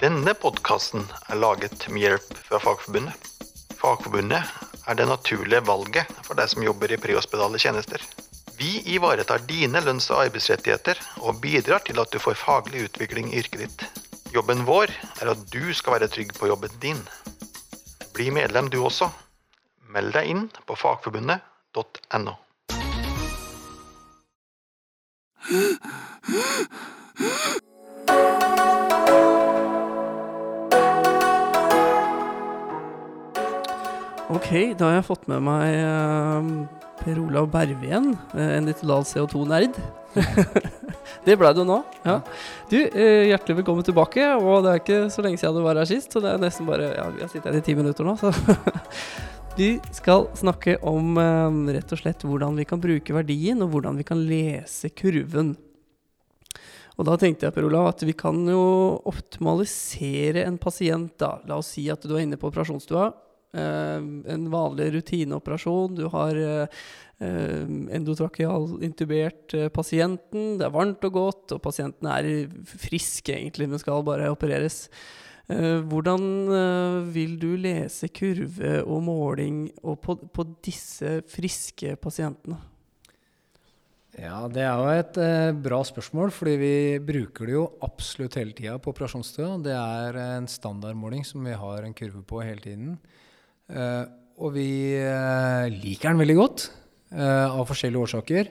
Denne 0.00 0.32
podkasten 0.32 1.02
er 1.28 1.36
laget 1.36 1.82
med 1.92 2.00
hjelp 2.00 2.30
fra 2.46 2.56
Fagforbundet. 2.62 3.26
Fagforbundet 3.76 4.40
er 4.88 4.96
det 4.96 5.04
naturlige 5.10 5.60
valget 5.66 6.08
for 6.24 6.38
deg 6.40 6.48
som 6.48 6.64
jobber 6.64 6.94
i 6.94 6.96
prehospitale 7.02 7.60
tjenester. 7.60 8.00
Vi 8.56 8.78
ivaretar 8.94 9.44
dine 9.44 9.82
lønns- 9.84 10.08
og 10.08 10.22
arbeidsrettigheter 10.22 10.96
og 11.20 11.42
bidrar 11.44 11.84
til 11.84 12.00
at 12.00 12.08
du 12.08 12.16
får 12.16 12.40
faglig 12.40 12.86
utvikling 12.88 13.28
i 13.28 13.42
yrket 13.42 13.66
ditt. 13.66 13.84
Jobben 14.32 14.64
vår 14.64 14.88
er 15.20 15.34
at 15.34 15.44
du 15.52 15.68
skal 15.76 15.98
være 15.98 16.08
trygg 16.08 16.32
på 16.38 16.48
jobben 16.48 16.80
din. 16.80 17.04
Bli 18.16 18.32
medlem 18.32 18.72
du 18.72 18.80
også. 18.80 19.10
Meld 19.92 20.16
deg 20.16 20.32
inn 20.32 20.46
på 20.64 20.80
fagforbundet.no. 20.80 22.38
Ok, 34.30 34.76
da 34.78 34.86
har 34.86 34.92
jeg 35.00 35.06
fått 35.08 35.24
med 35.26 35.40
meg 35.42 35.72
uh, 35.82 36.50
Per 37.00 37.16
Olav 37.18 37.48
Bervien, 37.50 38.12
uh, 38.14 38.36
eh, 38.38 38.52
en 38.60 38.68
litoral 38.68 39.02
CO2-nerd. 39.02 39.74
det 41.26 41.34
ble 41.40 41.48
du 41.56 41.64
nå. 41.66 41.80
Ja. 42.04 42.20
Du, 42.70 42.76
uh, 42.78 43.24
hjertelig 43.26 43.56
velkommen 43.58 43.86
tilbake. 43.86 44.28
Og 44.38 44.62
det 44.62 44.70
er 44.70 44.82
ikke 44.84 44.98
så 45.10 45.24
lenge 45.24 45.40
siden 45.40 45.58
du 45.58 45.64
var 45.64 45.80
her 45.80 45.88
sist, 45.90 46.14
så 46.14 46.22
det 46.22 46.30
er 46.30 46.44
nesten 46.44 46.68
bare 46.68 46.92
Ja, 46.92 47.08
vi 47.10 47.24
har 47.24 47.32
sittet 47.32 47.48
her 47.50 47.58
i 47.58 47.64
ti 47.66 47.74
minutter 47.74 48.06
nå, 48.06 48.14
så 48.20 48.30
Vi 49.58 49.72
skal 49.90 50.28
snakke 50.38 50.76
om 50.86 51.18
rett 51.74 51.90
og 51.90 51.98
slett 51.98 52.22
hvordan 52.22 52.54
vi 52.60 52.64
kan 52.70 52.80
bruke 52.80 53.16
verdien, 53.16 53.58
og 53.64 53.72
hvordan 53.72 53.98
vi 53.98 54.06
kan 54.06 54.22
lese 54.28 54.92
kurven. 54.94 55.56
Og 56.94 57.08
da 57.08 57.16
tenkte 57.18 57.48
jeg 57.48 57.56
Per 57.56 57.66
Olav, 57.66 57.88
at 57.90 58.06
vi 58.06 58.14
kan 58.14 58.38
jo 58.46 58.62
optimalisere 59.10 60.46
en 60.46 60.60
pasient. 60.62 61.16
da. 61.18 61.32
La 61.50 61.58
oss 61.58 61.72
si 61.74 61.88
at 61.90 62.06
du 62.06 62.14
er 62.14 62.22
inne 62.22 62.38
på 62.38 62.46
operasjonsstua. 62.52 63.08
Eh, 63.56 64.00
en 64.34 64.46
vanlig 64.52 64.90
rutineoperasjon. 64.96 65.96
Du 65.98 66.06
har 66.12 66.36
eh, 66.36 66.82
endotrakeal 67.20 68.78
intubert 68.86 69.54
eh, 69.56 69.68
pasienten. 69.72 70.56
Det 70.60 70.66
er 70.66 70.74
varmt 70.74 71.04
og 71.08 71.16
godt, 71.16 71.56
og 71.56 71.62
pasienten 71.64 72.10
er 72.10 72.30
frisk 72.64 73.32
egentlig, 73.34 73.68
men 73.70 73.82
skal 73.82 74.06
bare 74.06 74.30
opereres. 74.32 74.86
Hvordan 75.50 76.20
vil 77.10 77.32
du 77.42 77.56
lese 77.58 78.06
kurve 78.14 78.84
og 78.84 79.00
måling 79.02 79.64
og 79.82 79.96
på, 79.98 80.14
på 80.30 80.44
disse 80.62 81.16
friske 81.26 81.96
pasientene? 81.98 82.54
Ja, 84.14 84.44
Det 84.46 84.62
er 84.62 84.78
jo 84.78 84.92
et 84.94 85.18
bra 85.64 85.80
spørsmål, 85.82 86.30
fordi 86.30 86.54
vi 86.60 86.76
bruker 87.02 87.50
det 87.50 87.56
jo 87.56 87.64
absolutt 87.82 88.38
hele 88.38 88.54
tida 88.54 88.76
på 88.78 88.94
operasjonsstua. 88.94 89.56
Det 89.66 89.74
er 89.74 90.20
en 90.36 90.46
standardmåling 90.46 91.26
som 91.26 91.42
vi 91.42 91.58
har 91.58 91.82
en 91.82 91.98
kurve 91.98 92.22
på 92.22 92.44
hele 92.46 92.62
tiden. 92.62 92.94
Eh, 93.70 94.04
og 94.40 94.54
vi 94.56 94.96
eh, 94.96 95.70
liker 95.70 96.10
den 96.10 96.22
veldig 96.22 96.36
godt 96.38 96.66
eh, 97.12 97.46
av 97.46 97.64
forskjellige 97.68 98.06
årsaker. 98.08 98.50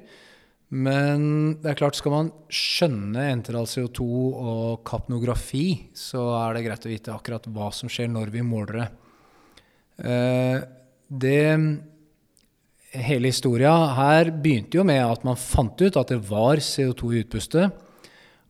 Men 0.70 1.24
det 1.64 1.72
er 1.72 1.80
klart, 1.80 1.98
skal 1.98 2.14
man 2.14 2.32
skjønne 2.54 3.24
enteral 3.32 3.66
CO2 3.66 4.06
og 4.06 4.84
kapnografi, 4.86 5.90
så 5.98 6.28
er 6.44 6.56
det 6.56 6.66
greit 6.68 6.86
å 6.86 6.92
vite 6.92 7.16
akkurat 7.16 7.48
hva 7.50 7.72
som 7.74 7.90
skjer 7.90 8.12
når 8.14 8.30
vi 8.36 8.44
måler 8.46 8.78
det. 8.78 8.90
Det 11.10 11.42
hele 12.94 13.32
historia 13.34 13.74
her 13.98 14.30
begynte 14.30 14.78
jo 14.78 14.86
med 14.86 15.02
at 15.02 15.26
man 15.26 15.42
fant 15.42 15.82
ut 15.82 15.98
at 15.98 16.14
det 16.14 16.22
var 16.30 16.62
CO2 16.62 17.16
i 17.16 17.24
utpustet. 17.26 17.82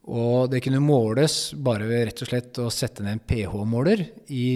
Og 0.10 0.50
det 0.50 0.64
kunne 0.66 0.82
måles 0.82 1.52
bare 1.54 1.86
ved 1.86 2.08
rett 2.08 2.22
og 2.26 2.30
slett 2.32 2.60
å 2.64 2.70
sette 2.74 3.06
ned 3.06 3.20
en 3.20 3.26
pH-måler 3.30 4.02
i 4.34 4.48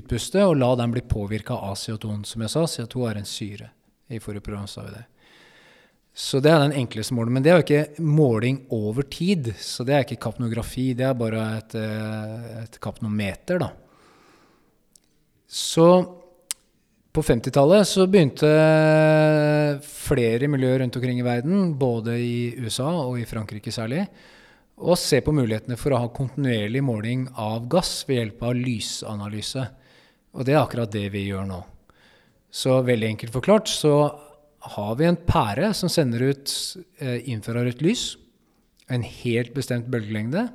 utpustet 0.00 0.42
og 0.42 0.56
la 0.58 0.72
den 0.80 0.94
bli 0.94 1.04
påvirka 1.06 1.54
av 1.54 1.76
CO2. 1.78 2.16
Som 2.26 2.42
jeg 2.42 2.52
sa, 2.52 2.64
CO2 2.66 3.04
er 3.10 3.20
en 3.20 3.28
syre. 3.28 3.68
I 4.10 4.18
forrige 4.22 4.48
program 4.48 4.66
sa 4.70 4.82
vi 4.86 4.96
det. 4.96 5.04
Så 6.16 6.40
det 6.40 6.50
er 6.50 6.62
den 6.64 6.78
enkleste 6.80 7.14
målen. 7.14 7.36
Men 7.36 7.44
det 7.44 7.52
er 7.52 7.58
jo 7.60 7.66
ikke 7.66 8.02
måling 8.02 8.62
over 8.72 9.06
tid. 9.12 9.52
Så 9.60 9.86
det 9.86 9.94
er 9.94 10.06
ikke 10.06 10.22
kapnografi. 10.26 10.88
Det 10.96 11.06
er 11.06 11.18
bare 11.18 11.42
et, 11.58 11.74
eh, 11.78 12.62
et 12.64 12.78
kapnometer, 12.82 13.60
da. 13.62 13.70
Så 15.46 15.88
på 17.14 17.22
50-tallet 17.22 17.86
så 17.88 18.06
begynte 18.10 18.48
flere 19.86 20.48
miljøer 20.52 20.82
rundt 20.82 20.96
omkring 20.98 21.20
i 21.20 21.24
verden, 21.24 21.70
både 21.78 22.16
i 22.18 22.40
USA 22.58 22.90
og 23.06 23.20
i 23.20 23.28
Frankrike 23.28 23.72
særlig, 23.72 24.02
å 24.76 24.96
se 25.00 25.22
på 25.24 25.32
mulighetene 25.32 25.78
for 25.80 25.94
å 25.94 26.02
ha 26.02 26.12
kontinuerlig 26.12 26.82
måling 26.84 27.24
av 27.40 27.64
gass 27.72 28.02
ved 28.08 28.20
hjelp 28.20 28.44
av 28.44 28.58
lysanalyse. 28.58 29.64
Og 30.36 30.44
det 30.44 30.52
er 30.52 30.60
akkurat 30.60 30.92
det 30.92 31.08
vi 31.14 31.26
gjør 31.30 31.48
nå. 31.48 31.62
Så 32.52 32.78
veldig 32.84 33.08
enkelt 33.14 33.34
forklart 33.34 33.72
så 33.72 33.94
har 34.76 34.94
vi 34.98 35.08
en 35.08 35.18
pære 35.18 35.72
som 35.76 35.90
sender 35.92 36.28
ut 36.32 36.52
eh, 37.00 37.22
infrarødt 37.32 37.82
lys, 37.84 38.16
en 38.92 39.04
helt 39.04 39.54
bestemt 39.56 39.88
bølgelengde. 39.90 40.46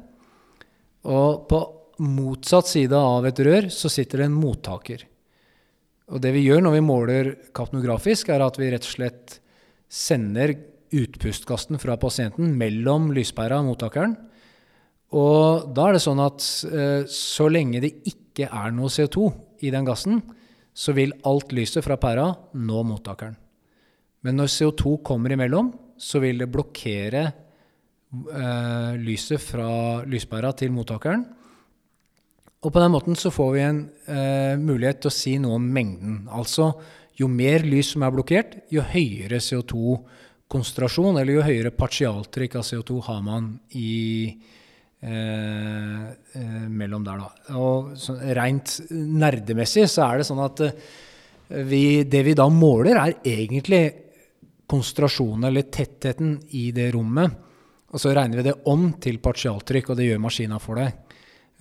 Og 1.10 1.48
på 1.50 1.62
motsatt 2.02 2.70
side 2.70 2.98
av 2.98 3.26
et 3.30 3.42
rør 3.46 3.70
så 3.74 3.90
sitter 3.92 4.22
det 4.22 4.30
en 4.30 4.38
mottaker. 4.38 5.06
Og 6.12 6.22
det 6.24 6.34
vi 6.36 6.44
gjør 6.46 6.66
når 6.66 6.76
vi 6.76 6.84
måler 6.84 7.32
kapnografisk, 7.56 8.30
er 8.30 8.44
at 8.44 8.58
vi 8.60 8.70
rett 8.72 8.86
og 8.86 8.94
slett 8.96 9.38
sender 9.92 10.56
utpustgassen 10.92 11.80
fra 11.82 11.98
pasienten 12.00 12.54
mellom 12.60 13.10
lyspæra 13.16 13.62
og 13.62 13.72
mottakeren. 13.72 14.16
Og 15.18 15.72
da 15.76 15.90
er 15.90 15.98
det 15.98 16.04
sånn 16.06 16.22
at 16.24 16.44
eh, 16.72 17.04
så 17.12 17.50
lenge 17.52 17.82
det 17.84 17.94
ikke 18.08 18.48
er 18.48 18.72
noe 18.76 18.92
CO2 18.92 19.28
i 19.68 19.72
den 19.74 19.88
gassen, 19.88 20.22
så 20.72 20.96
vil 20.96 21.14
alt 21.28 21.52
lyset 21.56 21.84
fra 21.84 21.98
pæra 22.00 22.30
nå 22.56 22.84
mottakeren. 22.88 23.36
Men 24.24 24.38
når 24.38 24.52
CO2 24.54 25.00
kommer 25.04 25.34
imellom, 25.34 25.72
så 26.00 26.22
vil 26.24 26.40
det 26.42 26.50
blokkere 26.54 27.26
eh, 27.28 28.92
lyset 29.02 29.42
fra 29.44 30.02
lyspæra 30.08 30.54
til 30.58 30.72
mottakeren. 30.76 31.26
Og 32.62 32.70
på 32.70 32.82
den 32.82 32.94
måten 32.94 33.18
så 33.18 33.32
får 33.34 33.52
vi 33.56 33.62
en 33.66 33.84
eh, 34.06 34.56
mulighet 34.62 35.02
til 35.02 35.10
å 35.12 35.16
si 35.16 35.38
noe 35.42 35.58
om 35.58 35.70
mengden. 35.76 36.22
Altså 36.30 36.72
jo 37.20 37.28
mer 37.30 37.66
lys 37.68 37.94
som 37.94 38.06
er 38.06 38.14
blokkert, 38.14 38.60
jo 38.74 38.86
høyere 38.86 39.42
CO2-konsentrasjon, 40.52 41.20
eller 41.20 41.38
jo 41.38 41.44
høyere 41.46 41.72
partialtrykk 41.72 42.58
av 42.60 42.66
CO2 42.66 43.02
har 43.06 43.22
man 43.24 43.60
i 43.72 44.28
eh, 45.02 46.12
eh, 46.34 46.68
mellom 46.68 47.04
der, 47.04 47.22
da. 47.22 47.56
Og 47.56 47.96
så, 47.98 48.18
rent 48.36 48.82
nerdemessig 48.92 49.88
så 49.90 50.10
er 50.10 50.20
det 50.20 50.28
sånn 50.28 50.44
at 50.44 50.62
eh, 50.62 50.74
vi, 51.64 52.04
det 52.04 52.24
vi 52.24 52.36
da 52.36 52.50
måler, 52.50 52.98
er 52.98 53.16
egentlig 53.24 53.84
konsentrasjonen 54.68 55.48
eller 55.50 55.70
tettheten 55.72 56.38
i 56.52 56.72
det 56.72 56.92
rommet. 56.94 57.32
Og 57.92 58.00
så 58.00 58.14
regner 58.16 58.40
vi 58.40 58.50
det 58.50 58.60
om 58.72 58.94
til 59.00 59.20
partialtrykk, 59.20 59.92
og 59.92 59.98
det 60.00 60.08
gjør 60.08 60.22
maskina 60.24 60.60
for 60.60 60.80
deg. 60.80 61.11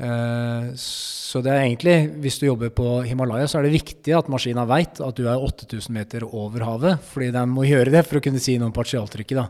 Eh, 0.01 0.71
Så 0.75 1.39
det 1.45 1.53
er 1.53 1.63
egentlig, 1.63 1.97
hvis 2.25 2.41
du 2.41 2.47
jobber 2.49 2.73
på 2.75 3.05
Himalaya, 3.07 3.47
så 3.47 3.61
er 3.61 3.69
det 3.69 3.77
viktig 3.77 4.17
at 4.17 4.27
maskina 4.33 4.65
veit 4.67 4.99
at 4.99 5.15
du 5.15 5.29
er 5.31 5.39
8000 5.39 5.95
meter 5.95 6.25
over 6.27 6.65
havet, 6.67 7.05
fordi 7.07 7.29
den 7.31 7.53
må 7.55 7.63
gjøre 7.69 7.93
det 7.95 8.03
for 8.09 8.19
å 8.19 8.25
kunne 8.25 8.41
si 8.43 8.57
noe 8.59 8.67
om 8.67 8.75
partialtrykket. 8.75 9.37
da. 9.39 9.47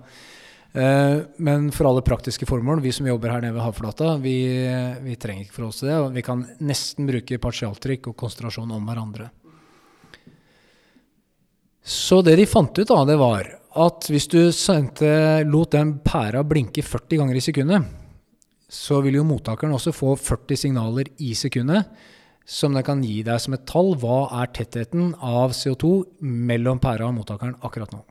Eh, 0.75 1.23
Men 1.39 1.71
for 1.71 1.87
alle 1.89 2.03
praktiske 2.03 2.47
formål, 2.47 2.83
vi 2.83 2.93
som 2.93 3.07
jobber 3.07 3.31
her 3.31 3.41
nede 3.41 3.55
ved 3.55 3.65
havflata, 3.65 4.21
vi, 4.21 4.37
vi 5.03 5.17
trenger 5.17 5.47
ikke 5.47 5.57
forholde 5.57 5.73
oss 5.73 5.81
til 5.81 5.89
det. 5.89 5.97
og 5.97 6.13
Vi 6.13 6.23
kan 6.23 6.45
nesten 6.61 7.07
bruke 7.07 7.39
partialtrykk 7.41 8.09
og 8.09 8.17
konsentrasjon 8.17 8.71
om 8.77 8.85
hverandre. 8.87 9.31
Så 11.83 12.21
det 12.23 12.37
de 12.37 12.45
fant 12.47 12.77
ut, 12.77 12.87
da, 12.87 13.05
det 13.09 13.17
var 13.19 13.49
at 13.81 14.07
hvis 14.11 14.29
du 14.29 14.51
sendte, 14.53 15.47
lot 15.47 15.71
den 15.73 15.95
pæra 16.05 16.43
blinke 16.45 16.83
40 16.83 17.17
ganger 17.23 17.39
i 17.39 17.41
sekundet, 17.41 17.87
så 18.71 19.01
vil 19.03 19.19
jo 19.19 19.27
mottakeren 19.27 19.75
også 19.75 19.93
få 19.95 20.15
40 20.15 20.61
signaler 20.65 21.11
i 21.19 21.33
sekundet, 21.35 21.91
som 22.47 22.75
den 22.75 22.87
kan 22.87 23.03
gi 23.03 23.21
deg 23.27 23.43
som 23.43 23.55
et 23.55 23.67
tall. 23.69 23.93
Hva 23.99 24.29
er 24.41 24.53
tettheten 24.55 25.13
av 25.19 25.55
CO2 25.57 25.91
mellom 26.23 26.81
pæra 26.83 27.09
og 27.11 27.17
mottakeren 27.19 27.59
akkurat 27.67 27.93
nå? 27.95 28.05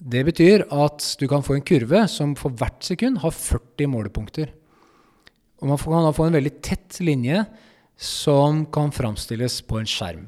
Det 0.00 0.24
betyr 0.24 0.64
at 0.72 1.04
du 1.20 1.26
kan 1.28 1.44
få 1.44 1.58
en 1.58 1.66
kurve 1.66 2.06
som 2.08 2.32
for 2.38 2.56
hvert 2.56 2.80
sekund 2.84 3.20
har 3.20 3.36
40 3.36 3.90
målepunkter. 3.92 4.54
Og 5.60 5.68
man 5.68 5.80
kan 5.80 6.06
da 6.08 6.14
få 6.16 6.30
en 6.30 6.38
veldig 6.38 6.54
tett 6.64 7.02
linje 7.04 7.44
som 8.00 8.64
kan 8.72 8.92
framstilles 8.96 9.60
på 9.68 9.82
en 9.82 9.88
skjerm. 9.88 10.24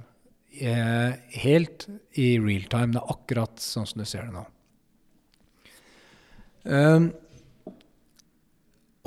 Eh, 0.52 1.16
helt 1.40 1.86
i 2.20 2.36
real 2.36 2.68
time. 2.68 2.92
Det 2.92 3.00
er 3.00 3.14
akkurat 3.16 3.64
sånn 3.64 3.88
som 3.88 4.02
du 4.02 4.08
ser 4.08 4.28
det 4.28 4.36
nå. 4.36 4.44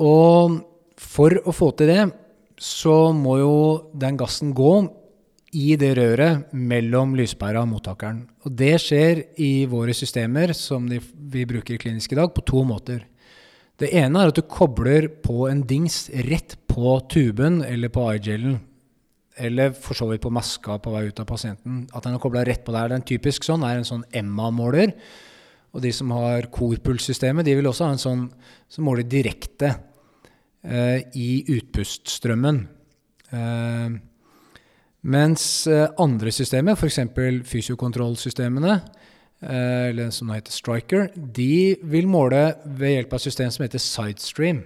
Og 0.02 0.60
for 1.00 1.38
å 1.44 1.54
få 1.54 1.70
til 1.76 1.92
det, 1.92 2.04
så 2.60 3.12
må 3.12 3.38
jo 3.40 3.56
den 3.96 4.16
gassen 4.20 4.52
gå 4.56 4.72
i 5.56 5.74
det 5.80 5.92
røret 5.96 6.52
mellom 6.52 7.14
lyspæra 7.16 7.62
og 7.62 7.70
mottakeren. 7.70 8.24
Og 8.44 8.54
det 8.58 8.74
skjer 8.82 9.22
i 9.40 9.66
våre 9.70 9.94
systemer 9.96 10.52
som 10.56 10.88
de, 10.90 11.00
vi 11.00 11.46
bruker 11.48 11.76
i 11.76 11.80
klinisk 11.80 12.12
i 12.12 12.18
dag, 12.18 12.32
på 12.34 12.44
to 12.48 12.64
måter. 12.66 13.04
Det 13.76 13.90
ene 13.96 14.22
er 14.22 14.32
at 14.32 14.38
du 14.38 14.44
kobler 14.48 15.08
på 15.22 15.46
en 15.50 15.62
dings 15.68 16.06
rett 16.28 16.56
på 16.68 16.96
tuben 17.12 17.60
eller 17.64 17.92
på 17.92 18.06
eye-gelen. 18.08 18.58
Eller 19.36 19.74
for 19.76 19.96
så 19.96 20.08
vidt 20.08 20.24
på 20.24 20.32
maska 20.32 20.78
på 20.80 20.92
vei 20.94 21.06
ut 21.10 21.20
av 21.20 21.28
pasienten. 21.28 21.84
At 21.92 22.06
den 22.06 22.16
er 22.16 22.22
kobla 22.22 22.44
rett 22.48 22.64
på 22.64 22.72
der. 22.72 22.88
Den 22.94 23.04
typisk 23.04 23.44
sånn 23.44 23.64
er 23.68 23.76
en 23.76 23.88
sånn 23.88 24.06
Emma-måler. 24.16 24.94
Og 25.76 25.82
de 25.84 25.92
som 25.92 26.12
har 26.16 26.48
korpulssystemet, 26.52 27.44
de 27.44 27.54
vil 27.58 27.68
også 27.68 27.84
ha 27.84 27.94
en 27.94 28.00
sånn 28.00 28.26
som 28.72 28.86
måler 28.88 29.04
direkte 29.04 29.74
eh, 30.64 31.02
i 31.12 31.42
utpuststrømmen. 31.52 32.62
Eh, 33.36 33.98
mens 35.06 35.44
eh, 35.68 35.84
andre 36.00 36.32
systemer, 36.32 36.78
f.eks. 36.78 37.02
fysiokontrollsystemene, 37.50 38.78
eh, 39.44 39.90
eller 39.90 40.08
som 40.16 40.30
nå 40.30 40.38
heter 40.38 40.56
Striker, 40.56 41.10
de 41.14 41.76
vil 41.84 42.08
måle 42.08 42.40
ved 42.64 42.96
hjelp 42.96 43.12
av 43.12 43.20
et 43.20 43.26
system 43.28 43.52
som 43.52 43.66
heter 43.66 43.84
Sidestream. 43.84 44.64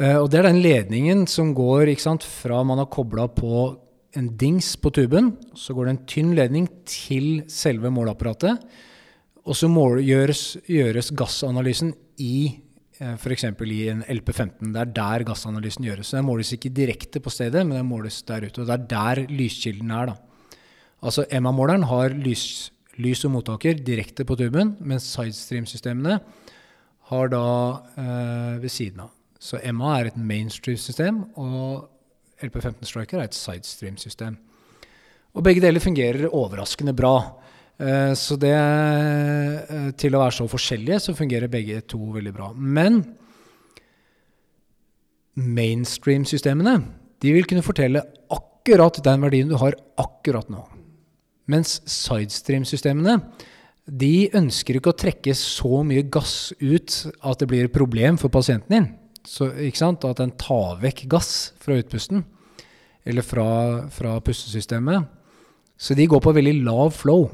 Eh, 0.00 0.16
og 0.16 0.30
det 0.32 0.40
er 0.40 0.48
den 0.48 0.64
ledningen 0.64 1.28
som 1.30 1.52
går 1.54 1.92
sant, 2.00 2.24
fra 2.24 2.64
man 2.64 2.80
har 2.80 2.88
kobla 2.90 3.28
på 3.30 3.68
en 4.16 4.32
dings 4.38 4.72
på 4.80 4.94
tuben, 4.94 5.34
så 5.58 5.76
går 5.76 5.84
det 5.84 5.92
en 5.92 6.04
tynn 6.08 6.34
ledning 6.38 6.66
til 6.88 7.44
selve 7.50 7.92
måleapparatet. 7.92 8.62
Og 9.44 9.56
så 9.56 9.68
gjøres, 9.68 10.56
gjøres, 10.64 11.10
gassanalysen 11.12 11.92
i 12.18 12.60
eh, 12.98 13.16
f.eks. 13.18 13.44
i 13.44 13.80
en 13.92 14.04
LP15. 14.08 14.72
Det 14.72 14.80
er 14.80 14.92
der 14.96 15.24
gassanalysen 15.28 15.84
gjøres. 15.84 16.08
Så 16.08 16.16
Den 16.16 16.24
måles 16.24 16.52
ikke 16.52 16.72
direkte 16.72 17.20
på 17.20 17.30
stedet, 17.30 17.66
men 17.66 17.76
den 17.76 17.86
måles 17.86 18.22
der 18.22 18.46
ute. 18.46 18.62
Og 18.62 18.66
det 18.66 18.74
er 18.74 18.86
der 18.88 19.26
lyskilden 19.28 19.90
er. 19.90 20.06
da. 20.06 20.14
Altså 21.04 21.26
MA-måleren 21.28 21.84
har 21.84 22.16
lys, 22.16 22.72
lys 22.96 23.24
og 23.26 23.34
mottaker 23.34 23.76
direkte 23.76 24.24
på 24.24 24.36
tuben, 24.40 24.76
mens 24.80 25.10
sidestream-systemene 25.12 26.20
har 27.10 27.28
da 27.28 27.44
eh, 28.00 28.62
ved 28.62 28.72
siden 28.72 29.04
av. 29.04 29.12
Så 29.36 29.60
MA 29.76 29.98
er 29.98 30.08
et 30.08 30.16
mainstream-system, 30.16 31.20
og 31.36 31.90
LP15 32.40 32.88
Striker 32.88 33.20
er 33.20 33.28
et 33.28 33.36
sidestream-system. 33.36 34.38
Og 35.34 35.44
begge 35.44 35.60
deler 35.60 35.82
fungerer 35.82 36.30
overraskende 36.30 36.94
bra. 36.96 37.18
Eh, 37.78 38.12
så 38.14 38.36
det 38.38 38.54
eh, 38.54 39.88
Til 39.98 40.14
å 40.14 40.20
være 40.22 40.36
så 40.36 40.46
forskjellige, 40.50 41.00
så 41.02 41.16
fungerer 41.18 41.50
begge 41.50 41.80
to 41.90 41.98
veldig 42.14 42.34
bra. 42.34 42.52
Men 42.54 43.02
mainstream-systemene 45.34 46.76
de 47.24 47.32
vil 47.34 47.46
kunne 47.48 47.64
fortelle 47.64 48.04
akkurat 48.30 49.00
den 49.02 49.24
verdien 49.24 49.50
du 49.50 49.56
har 49.58 49.74
akkurat 49.98 50.50
nå. 50.52 50.62
Mens 51.50 51.80
sidestream-systemene 51.90 53.18
de 53.84 54.30
ønsker 54.32 54.78
ikke 54.78 54.94
å 54.94 54.96
trekke 54.96 55.34
så 55.36 55.82
mye 55.84 56.06
gass 56.08 56.54
ut 56.60 57.00
at 57.20 57.42
det 57.42 57.48
blir 57.50 57.66
et 57.66 57.74
problem 57.74 58.16
for 58.20 58.32
pasienten 58.32 58.72
din. 58.72 58.86
Så? 59.28 59.50
At 59.50 60.20
den 60.20 60.32
tar 60.40 60.78
vekk 60.80 61.04
gass 61.12 61.52
fra 61.60 61.76
utpusten, 61.80 62.24
eller 63.04 63.24
fra, 63.24 63.48
fra 63.92 64.16
pustesystemet. 64.24 65.04
Så 65.76 65.96
de 65.96 66.06
går 66.08 66.22
på 66.24 66.32
veldig 66.32 66.54
lav 66.64 66.94
flow. 66.96 67.28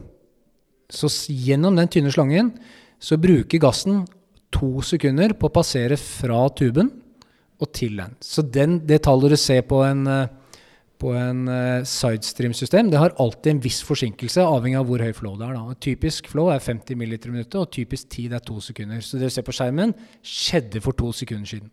Så 0.94 1.10
gjennom 1.30 1.76
den 1.78 1.90
tynne 1.90 2.12
slangen 2.14 2.52
så 3.00 3.18
bruker 3.20 3.62
gassen 3.62 4.04
to 4.52 4.82
sekunder 4.84 5.32
på 5.38 5.48
å 5.48 5.54
passere 5.54 5.96
fra 6.00 6.42
tuben 6.56 6.90
og 7.60 7.72
til 7.76 7.98
den. 8.00 8.14
Så 8.24 8.42
den, 8.42 8.80
det 8.88 9.02
tallet 9.06 9.34
du 9.34 9.38
ser 9.38 9.62
på 9.68 9.82
en, 9.86 10.04
på 11.00 11.12
en 11.16 11.42
sidestream-system, 11.86 12.90
det 12.92 13.00
har 13.00 13.14
alltid 13.20 13.54
en 13.54 13.62
viss 13.64 13.80
forsinkelse, 13.86 14.42
avhengig 14.44 14.80
av 14.80 14.88
hvor 14.88 15.04
høy 15.04 15.12
flow 15.16 15.36
det 15.38 15.46
er. 15.48 15.58
Da. 15.58 15.76
Typisk 15.88 16.30
flow 16.32 16.50
er 16.52 16.64
50 16.64 16.98
ml 16.98 17.16
i 17.18 17.34
minuttet, 17.34 17.58
og 17.60 17.70
typisk 17.76 18.10
tid 18.16 18.34
er 18.36 18.44
to 18.44 18.58
sekunder. 18.64 19.04
Så 19.04 19.20
det 19.20 19.30
du 19.30 19.36
ser 19.36 19.46
på 19.46 19.54
skjermen, 19.56 19.94
skjedde 20.24 20.82
for 20.84 20.96
to 20.96 21.12
sekunder 21.16 21.52
siden. 21.52 21.70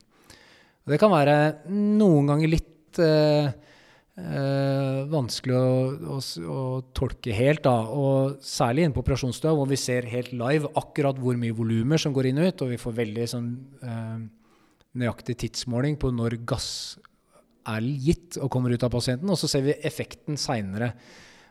Og 0.87 0.93
det 0.93 1.01
kan 1.01 1.11
være 1.11 1.37
noen 1.71 2.29
ganger 2.31 2.51
litt 2.51 3.01
eh, 3.03 3.49
eh, 4.17 5.01
vanskelig 5.11 5.57
å, 5.57 5.73
å, 6.17 6.19
å, 6.53 6.61
tolke 6.97 7.35
helt. 7.35 7.63
Da. 7.67 7.75
Og 7.93 8.37
særlig 8.45 8.85
inne 8.85 8.95
på 8.95 9.03
operasjonsstua, 9.05 9.55
hvor 9.57 9.69
vi 9.69 9.79
ser 9.79 10.09
helt 10.11 10.33
live 10.35 10.71
akkurat 10.79 11.19
hvor 11.21 11.39
mye 11.39 11.55
volumer 11.55 12.01
som 12.01 12.15
går 12.15 12.31
inn 12.31 12.41
og 12.41 12.51
ut, 12.51 12.65
og 12.65 12.73
vi 12.73 12.81
får 12.81 12.97
veldig 13.01 13.27
sånn, 13.33 13.51
eh, 13.83 14.17
nøyaktig 14.97 15.37
tidsmåling 15.43 15.99
på 16.01 16.11
når 16.15 16.39
gass 16.49 16.69
er 17.67 17.83
gitt 17.83 18.37
og 18.39 18.51
kommer 18.53 18.73
ut 18.73 18.85
av 18.85 18.93
pasienten. 18.93 19.29
Og 19.29 19.39
så 19.39 19.49
ser 19.51 19.65
vi 19.65 19.77
effekten 19.85 20.39
seinere 20.39 20.93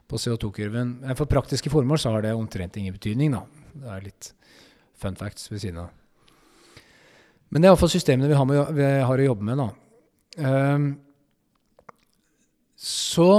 på 0.07 0.19
CO2-kurven. 0.23 0.99
For 1.19 1.29
praktiske 1.31 1.71
formål 1.73 2.01
så 2.01 2.15
har 2.15 2.25
det 2.25 2.35
omtrent 2.37 2.77
ingen 2.81 2.95
betydning. 2.97 3.37
Da. 3.37 3.45
Det 3.77 3.93
er 3.93 4.05
litt 4.07 4.33
fun 4.97 5.19
facts 5.19 5.51
ved 5.53 5.63
siden 5.63 5.83
av. 5.85 5.95
Men 7.51 7.63
det 7.63 7.69
er 7.69 7.75
iallfall 7.75 7.93
systemene 7.93 8.31
vi 8.31 8.39
har, 8.39 8.47
med, 8.49 8.63
vi 8.75 8.87
har, 8.87 9.21
å 9.23 9.29
jobbe 9.29 9.47
med. 9.47 9.61
Da. 9.61 9.69
Um, 10.37 10.89
så 12.77 13.31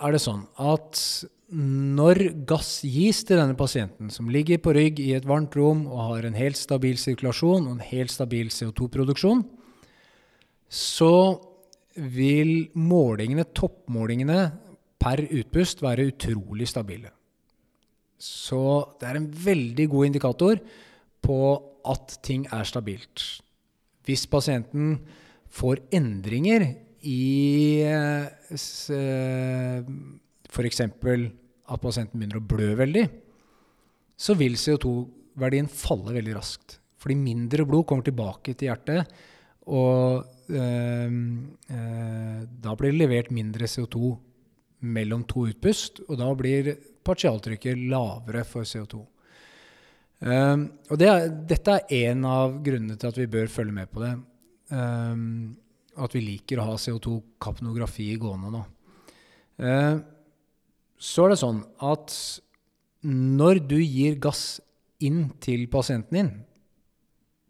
er 0.00 0.14
det 0.14 0.22
sånn 0.22 0.46
at 0.60 1.00
når 1.48 2.20
gass 2.48 2.82
gis 2.84 3.22
til 3.24 3.40
denne 3.40 3.56
pasienten, 3.56 4.10
som 4.12 4.28
ligger 4.28 4.60
på 4.60 4.74
rygg 4.76 4.98
i 5.00 5.14
et 5.16 5.28
varmt 5.28 5.54
rom 5.56 5.86
og 5.88 6.02
har 6.10 6.26
en 6.28 6.36
helt 6.36 6.58
stabil 6.60 6.98
sirkulasjon 7.00 7.68
og 7.68 7.76
en 7.76 7.86
helt 7.88 8.12
stabil 8.12 8.50
CO2-produksjon, 8.52 9.46
så 10.68 11.14
vil 11.96 12.68
målingene, 12.76 13.46
toppmålingene 13.56 14.42
per 15.00 15.22
utpust 15.24 15.80
være 15.82 16.10
utrolig 16.12 16.68
stabile. 16.68 17.10
Så 18.18 18.60
det 19.00 19.08
er 19.08 19.18
en 19.20 19.30
veldig 19.30 19.86
god 19.88 20.10
indikator 20.10 20.60
på 21.24 21.40
at 21.88 22.18
ting 22.26 22.44
er 22.52 22.68
stabilt. 22.68 23.24
Hvis 24.04 24.26
pasienten 24.28 24.98
får 25.48 25.80
endringer 25.94 26.66
i 27.08 27.84
f.eks. 30.52 30.80
at 30.82 31.82
pasienten 31.82 32.18
begynner 32.18 32.40
å 32.40 32.48
blø 32.52 32.68
veldig, 32.78 33.06
så 34.18 34.36
vil 34.38 34.58
CO2-verdien 34.58 35.68
falle 35.70 36.16
veldig 36.18 36.36
raskt. 36.36 36.78
Fordi 36.98 37.16
mindre 37.18 37.66
blod 37.68 37.86
kommer 37.88 38.04
tilbake 38.06 38.54
til 38.58 38.68
hjertet, 38.72 39.12
og 39.68 40.24
øh, 40.50 41.10
da 41.68 42.74
blir 42.78 42.90
det 42.92 43.00
levert 43.02 43.30
mindre 43.36 43.68
CO2 43.68 44.16
mellom 44.88 45.24
to 45.28 45.46
utpust, 45.50 46.02
og 46.08 46.18
da 46.20 46.32
blir 46.38 46.74
partialtrykket 47.06 47.86
lavere 47.90 48.44
for 48.46 48.68
CO2. 48.68 49.00
Um, 50.18 50.64
og 50.90 50.98
det 50.98 51.08
er, 51.08 51.28
dette 51.46 51.76
er 51.78 52.10
en 52.10 52.24
av 52.26 52.56
grunnene 52.64 52.98
til 52.98 53.10
at 53.12 53.18
vi 53.20 53.28
bør 53.30 53.50
følge 53.52 53.74
med 53.74 53.90
på 53.92 54.02
det. 54.02 54.12
Um, 54.74 55.54
at 55.98 56.14
vi 56.14 56.24
liker 56.24 56.60
å 56.60 56.70
ha 56.70 56.76
CO2-kapnografi 56.80 58.10
gående 58.20 58.52
nå. 58.54 58.62
Uh, 59.58 59.98
så 60.98 61.26
er 61.26 61.34
det 61.34 61.40
sånn 61.40 61.62
at 61.86 62.14
når 63.06 63.62
du 63.70 63.78
gir 63.78 64.18
gass 64.22 64.60
inn 65.04 65.28
til 65.42 65.68
pasienten 65.70 66.18
din, 66.18 66.30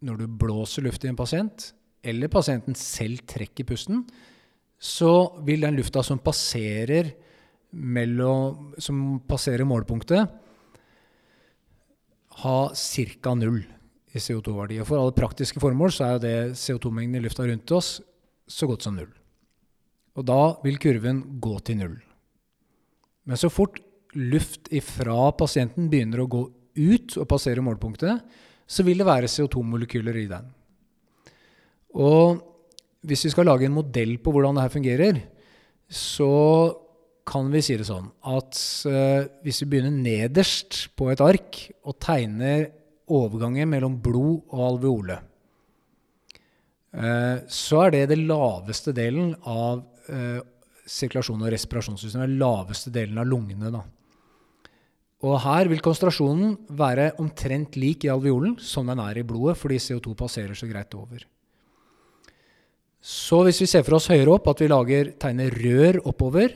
når 0.05 0.23
du 0.23 0.27
blåser 0.41 0.85
luft 0.85 1.05
i 1.05 1.11
en 1.11 1.19
pasient, 1.19 1.73
eller 2.05 2.31
pasienten 2.31 2.77
selv 2.79 3.25
trekker 3.29 3.67
pusten, 3.69 4.05
så 4.79 5.41
vil 5.47 5.65
den 5.65 5.79
lufta 5.79 6.05
som 6.07 6.21
passerer, 6.23 7.15
mellom, 7.69 8.71
som 8.81 9.19
passerer 9.29 9.67
målepunktet, 9.69 10.31
ha 12.39 12.59
ca. 12.71 13.35
null 13.35 13.59
i 14.15 14.23
CO2-verdi. 14.23 14.79
Og 14.81 14.87
for 14.89 15.01
alle 15.01 15.17
praktiske 15.17 15.61
formål 15.61 15.93
så 15.93 16.05
er 16.05 16.15
jo 16.15 16.23
det 16.23 16.37
CO2-mengden 16.61 17.19
i 17.19 17.25
lufta 17.27 17.45
rundt 17.49 17.75
oss 17.77 17.99
så 18.49 18.69
godt 18.71 18.87
som 18.87 18.97
null. 18.99 19.13
Og 20.19 20.27
da 20.27 20.43
vil 20.65 20.81
kurven 20.83 21.23
gå 21.43 21.55
til 21.67 21.79
null. 21.81 21.97
Men 23.29 23.39
så 23.39 23.51
fort 23.53 23.79
luft 24.17 24.71
ifra 24.75 25.31
pasienten 25.37 25.91
begynner 25.93 26.25
å 26.25 26.31
gå 26.31 26.43
ut 26.79 27.17
og 27.19 27.29
passere 27.31 27.63
målpunktet, 27.65 28.23
så 28.69 28.85
vil 28.85 29.01
det 29.01 29.09
være 29.09 29.31
CO2-molekyler 29.31 30.17
i 30.21 30.29
den. 30.31 30.49
Og 31.99 32.41
hvis 33.09 33.25
vi 33.27 33.33
skal 33.33 33.49
lage 33.49 33.69
en 33.69 33.77
modell 33.77 34.17
på 34.21 34.33
hvordan 34.35 34.59
dette 34.59 34.75
fungerer, 34.75 35.23
så 35.89 36.33
kan 37.29 37.49
vi 37.53 37.63
si 37.65 37.77
det 37.77 37.87
sånn 37.89 38.09
at 38.29 38.59
uh, 38.89 39.29
hvis 39.45 39.63
vi 39.63 39.71
begynner 39.73 39.93
nederst 39.93 40.87
på 40.97 41.11
et 41.13 41.23
ark 41.25 41.61
og 41.85 41.99
tegner 42.01 42.69
overgangen 43.09 43.69
mellom 43.71 43.99
blod 44.05 44.49
og 44.53 44.65
alveole, 44.73 45.19
så 47.53 47.83
er 47.85 47.95
det 47.95 48.07
det 48.13 48.21
laveste 48.23 48.95
delen 48.97 49.35
av 49.45 49.83
uh, 50.09 50.41
sirkulasjon- 50.89 51.45
og 51.45 51.53
respirasjonssystemet. 51.53 52.31
Den 52.31 52.41
laveste 52.41 52.93
delen 52.95 53.21
av 53.21 53.29
lungene. 53.29 53.73
Da. 53.75 53.83
Og 55.27 55.35
her 55.43 55.69
vil 55.71 55.83
konsentrasjonen 55.83 56.55
være 56.79 57.11
omtrent 57.23 57.77
lik 57.81 58.07
i 58.07 58.13
alveolen 58.13 58.55
som 58.63 58.87
den 58.89 59.03
er 59.03 59.19
i 59.19 59.27
blodet, 59.27 59.59
fordi 59.59 59.81
CO2 59.83 60.15
passerer 60.19 60.59
så 60.59 60.69
greit 60.71 60.95
over. 60.95 61.25
Så 62.99 63.43
hvis 63.47 63.61
vi 63.63 63.69
ser 63.71 63.85
for 63.87 63.99
oss 63.99 64.09
høyere 64.11 64.35
opp 64.35 64.49
at 64.51 64.63
vi 64.63 64.71
lager, 64.71 65.13
tegner 65.21 65.55
rør 65.55 66.01
oppover, 66.11 66.55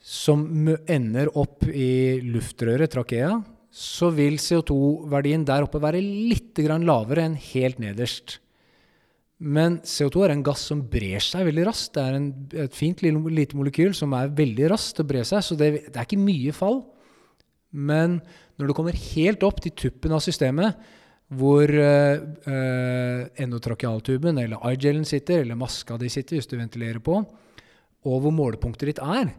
som 0.00 0.46
ender 0.88 1.28
opp 1.36 1.66
i 1.68 2.20
luftrøret, 2.24 2.88
trakea, 2.92 3.34
så 3.70 4.08
vil 4.12 4.38
CO2-verdien 4.40 5.44
der 5.46 5.66
oppe 5.66 5.80
være 5.82 6.00
litt 6.00 6.58
lavere 6.58 7.26
enn 7.28 7.36
helt 7.36 7.78
nederst. 7.78 8.40
Men 9.40 9.78
CO2 9.88 10.26
er 10.26 10.34
en 10.34 10.44
gass 10.44 10.66
som 10.68 10.82
brer 10.92 11.22
seg 11.24 11.46
veldig 11.48 11.64
raskt. 11.70 11.94
Det 11.96 12.02
er 12.04 12.16
en, 12.18 12.30
et 12.66 12.74
fint 12.76 13.00
lite 13.00 13.56
molekyl 13.56 13.94
som 13.96 14.12
er 14.16 14.32
veldig 14.36 14.68
raskt 14.74 14.98
til 14.98 15.06
å 15.06 15.10
bre 15.14 15.24
seg, 15.24 15.44
så 15.44 15.56
det, 15.56 15.70
det, 15.86 15.96
er 15.96 16.04
ikke 16.04 16.20
mye 16.20 16.52
fall. 16.56 16.82
Men 17.72 18.18
når 18.60 18.68
du 18.68 18.74
kommer 18.76 18.98
helt 19.14 19.44
opp 19.46 19.62
til 19.64 19.72
tuppen 19.72 20.12
av 20.12 20.20
systemet, 20.24 20.76
hvor 21.30 21.70
uh, 21.70 22.20
uh, 22.50 23.20
endotrakealtuben 23.40 24.42
eller 24.42 24.60
eye-gelen 24.66 25.06
sitter, 25.08 25.44
eller 25.44 25.56
maska 25.56 25.96
di 26.00 26.10
sitter 26.12 26.36
hvis 26.36 26.50
du 26.50 26.58
ventilerer 26.58 27.00
på, 27.04 27.22
og 28.00 28.20
hvor 28.24 28.34
målepunktet 28.34 28.90
ditt 28.90 29.00
er, 29.00 29.30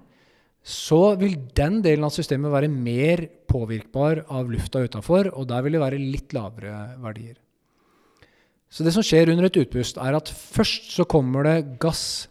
så 0.62 1.16
vil 1.20 1.36
den 1.58 1.82
delen 1.86 2.06
av 2.08 2.14
systemet 2.16 2.54
være 2.54 2.72
mer 2.72 3.26
påvirkbar 3.50 4.26
av 4.34 4.50
lufta 4.50 4.82
utafor, 4.86 5.34
og 5.36 5.50
der 5.50 5.66
vil 5.66 5.78
det 5.78 5.84
være 5.84 6.02
litt 6.02 6.34
lavere 6.38 6.76
verdier. 7.02 7.36
Så 8.72 8.86
det 8.88 8.94
som 8.96 9.04
skjer 9.04 9.34
under 9.34 9.50
et 9.50 9.58
utpust, 9.60 10.00
er 10.00 10.16
at 10.16 10.32
først 10.32 10.94
så 10.96 11.04
kommer 11.10 11.44
det 11.44 11.80
gass. 11.82 12.30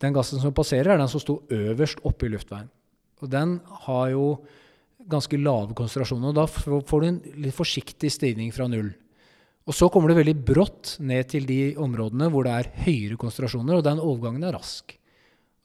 Den 0.00 0.14
gassen 0.16 0.40
som 0.40 0.54
passerer, 0.56 0.94
er 0.94 1.02
den 1.02 1.10
som 1.12 1.20
sto 1.20 1.42
øverst 1.52 2.00
oppe 2.08 2.26
i 2.26 2.32
luftveien. 2.32 2.70
Og 3.20 3.28
den 3.28 3.58
har 3.84 4.06
jo 4.14 4.24
ganske 5.10 5.36
lave 5.36 5.76
konsentrasjoner. 5.76 6.32
og 6.32 6.38
Da 6.38 6.46
får 6.48 7.00
du 7.00 7.06
en 7.06 7.20
litt 7.44 7.56
forsiktig 7.56 8.08
stigning 8.12 8.54
fra 8.56 8.68
null. 8.72 8.88
Og 9.68 9.76
så 9.76 9.90
kommer 9.92 10.10
det 10.10 10.22
veldig 10.22 10.36
brått 10.48 10.94
ned 11.04 11.28
til 11.28 11.44
de 11.46 11.76
områdene 11.78 12.30
hvor 12.32 12.46
det 12.48 12.54
er 12.56 12.70
høyere 12.86 13.20
konsentrasjoner, 13.20 13.76
og 13.76 13.84
den 13.84 14.00
overgangen 14.00 14.46
er 14.48 14.56
rask. 14.56 14.96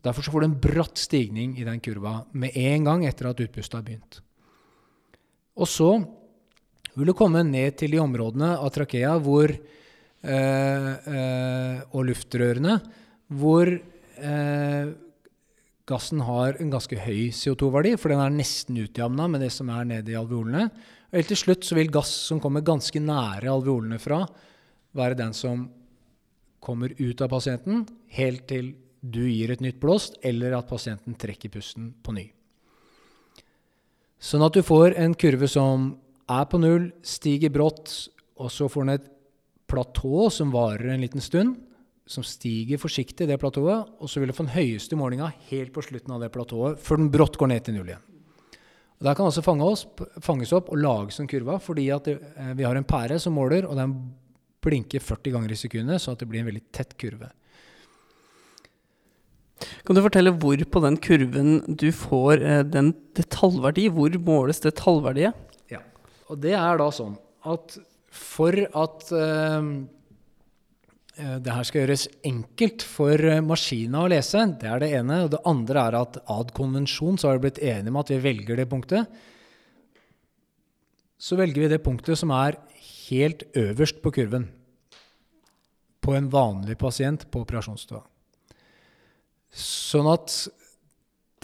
Derfor 0.06 0.22
så 0.22 0.34
får 0.34 0.44
du 0.44 0.48
en 0.50 0.60
bratt 0.62 1.00
stigning 1.02 1.56
i 1.58 1.66
den 1.66 1.80
kurva 1.82 2.20
med 2.38 2.54
en 2.60 2.86
gang 2.86 3.08
etter 3.08 3.32
at 3.32 3.40
utpustet 3.42 3.80
har 3.80 3.88
begynt. 3.88 4.20
Og 5.56 5.72
så 5.72 5.90
vil 6.94 7.10
du 7.10 7.16
komme 7.18 7.42
ned 7.48 7.80
til 7.80 7.96
de 7.96 8.04
områdene 8.04 8.52
av 8.60 8.70
trakea 8.76 9.16
hvor 9.24 9.56
og 10.26 12.06
luftrørene, 12.08 12.80
hvor 13.34 13.70
eh, 13.70 14.94
gassen 15.86 16.22
har 16.26 16.58
en 16.62 16.72
ganske 16.74 16.98
høy 16.98 17.30
CO2-verdi, 17.36 17.96
for 18.02 18.14
den 18.14 18.22
er 18.24 18.34
nesten 18.34 18.80
utjamna 18.82 19.28
med 19.30 19.44
det 19.46 19.52
som 19.54 19.70
er 19.74 19.88
nede 19.90 20.14
i 20.14 20.18
alveolene. 20.18 20.68
Og 21.12 21.20
helt 21.20 21.32
til 21.32 21.42
slutt 21.42 21.68
så 21.68 21.78
vil 21.78 21.94
gass 21.94 22.14
som 22.30 22.42
kommer 22.44 22.66
ganske 22.66 23.02
nære 23.02 23.52
alveolene 23.52 24.00
fra, 24.02 24.24
være 24.96 25.20
den 25.20 25.36
som 25.38 25.68
kommer 26.66 26.96
ut 26.98 27.22
av 27.22 27.30
pasienten, 27.30 27.86
helt 28.18 28.48
til 28.50 28.74
du 29.06 29.22
gir 29.28 29.52
et 29.54 29.62
nytt 29.62 29.78
blåst, 29.82 30.18
eller 30.26 30.56
at 30.58 30.70
pasienten 30.70 31.18
trekker 31.20 31.54
pusten 31.54 31.92
på 32.02 32.16
ny. 32.16 32.26
Sånn 34.18 34.42
at 34.42 34.56
du 34.56 34.64
får 34.66 34.96
en 34.98 35.14
kurve 35.14 35.46
som 35.52 35.92
er 36.32 36.48
på 36.50 36.58
null, 36.58 36.90
stiger 37.06 37.54
brått, 37.54 37.92
og 38.42 38.50
så 38.50 38.66
får 38.72 38.88
den 38.88 38.96
et 38.96 39.12
platå 39.76 40.30
som 40.32 40.54
varer 40.56 40.94
en 40.94 41.04
liten 41.04 41.24
stund, 41.24 41.60
som 42.08 42.24
stiger 42.24 42.80
forsiktig, 42.80 43.28
det 43.28 43.40
platået, 43.42 43.88
og 44.00 44.10
så 44.10 44.22
vil 44.22 44.30
du 44.30 44.38
få 44.38 44.46
den 44.46 44.56
høyeste 44.56 44.98
målinga 44.98 45.32
helt 45.50 45.74
på 45.74 45.84
slutten 45.84 46.14
av 46.16 46.22
det 46.22 46.32
platået, 46.34 46.82
før 46.82 47.02
den 47.02 47.14
brått 47.14 47.40
går 47.42 47.52
ned 47.52 47.66
til 47.66 47.76
null 47.78 47.90
igjen. 47.90 48.04
Og 48.96 49.08
Der 49.10 49.16
kan 49.18 49.28
altså 49.28 49.44
fange 49.44 49.66
oss, 49.66 49.84
fanges 50.24 50.54
opp 50.56 50.70
og 50.72 50.80
lages 50.80 51.20
en 51.20 51.28
kurve, 51.28 51.58
fordi 51.60 51.90
det, 52.06 52.20
eh, 52.38 52.54
vi 52.56 52.64
har 52.64 52.76
en 52.78 52.88
pære 52.88 53.20
som 53.20 53.34
måler, 53.34 53.66
og 53.68 53.76
den 53.76 53.96
blinker 54.64 55.02
40 55.04 55.34
ganger 55.34 55.52
i 55.52 55.60
sekundet, 55.60 56.02
så 56.02 56.14
at 56.14 56.20
det 56.20 56.30
blir 56.30 56.40
en 56.40 56.48
veldig 56.48 56.64
tett 56.72 56.96
kurve. 56.98 57.32
Kan 59.86 59.96
du 59.96 60.02
fortelle 60.04 60.34
hvor 60.36 60.58
på 60.58 60.82
den 60.84 60.98
kurven 60.98 61.52
du 61.68 61.92
får 61.92 62.42
eh, 62.42 62.64
den 62.64 62.94
detaljverdi? 63.18 63.90
Hvor 63.90 64.16
måles 64.20 64.62
detaljverdiet? 64.64 65.34
Ja, 65.72 65.82
og 66.30 66.42
det 66.44 66.56
er 66.58 66.78
da 66.78 66.90
sånn 66.94 67.18
at 67.46 67.78
for 68.16 68.56
at 68.56 69.06
uh, 69.12 69.70
det 71.16 71.54
her 71.56 71.68
skal 71.68 71.86
gjøres 71.86 72.08
enkelt 72.28 72.84
for 72.84 73.22
maskina 73.46 74.02
å 74.04 74.10
lese, 74.12 74.42
det 74.60 74.68
er 74.68 74.82
det 74.84 74.90
ene. 74.98 75.22
Og 75.24 75.32
det 75.32 75.44
andre 75.48 75.86
er 75.88 75.98
at 76.02 76.20
ad 76.32 76.52
konvensjon 76.58 77.20
så 77.20 77.30
har 77.30 77.38
vi 77.40 77.48
blitt 77.48 77.62
enige 77.64 77.94
om 77.94 78.02
at 78.02 78.12
vi 78.12 78.20
velger 78.24 78.60
det 78.60 78.68
punktet. 78.72 79.22
Så 81.16 81.38
velger 81.40 81.64
vi 81.64 81.72
det 81.72 81.84
punktet 81.86 82.20
som 82.20 82.34
er 82.36 82.60
helt 83.08 83.46
øverst 83.56 84.02
på 84.04 84.12
kurven. 84.18 84.50
På 86.04 86.18
en 86.18 86.28
vanlig 86.30 86.76
pasient 86.78 87.24
på 87.32 87.46
operasjonsstua. 87.46 88.04
Sånn 89.56 90.10
at 90.12 90.36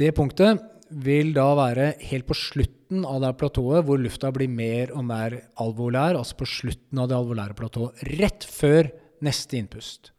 det 0.01 0.11
punktet 0.17 0.59
vil 0.91 1.31
da 1.35 1.47
være 1.57 1.93
helt 2.09 2.27
på 2.27 2.35
slutten 2.37 3.05
av 3.07 3.21
det 3.23 3.31
platået, 3.39 3.85
hvor 3.87 3.99
lufta 4.01 4.31
blir 4.35 4.51
mer 4.51 4.91
og 4.95 5.05
mer 5.07 5.37
alvolær, 5.63 6.17
altså 6.19 6.41
på 6.41 6.49
slutten 6.49 6.99
av 7.01 7.09
det 7.09 7.17
alvolære 7.17 7.57
platået, 7.57 8.03
rett 8.19 8.47
før 8.47 8.91
neste 9.23 9.59
innpust. 9.59 10.11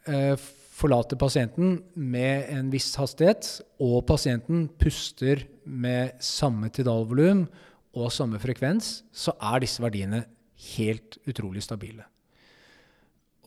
eh, 0.09 0.35
forlater 0.81 1.19
pasienten 1.19 1.75
med 1.93 2.49
en 2.49 2.71
viss 2.73 2.89
hastighet, 2.97 3.59
og 3.81 4.05
pasienten 4.09 4.65
puster 4.81 5.45
med 5.65 6.17
samme 6.23 6.71
tidalvolum 6.73 7.45
og 7.97 8.13
samme 8.13 8.39
frekvens, 8.41 9.01
så 9.11 9.35
er 9.37 9.61
disse 9.61 9.83
verdiene 9.83 10.23
helt 10.75 11.19
utrolig 11.29 11.63
stabile. 11.65 12.07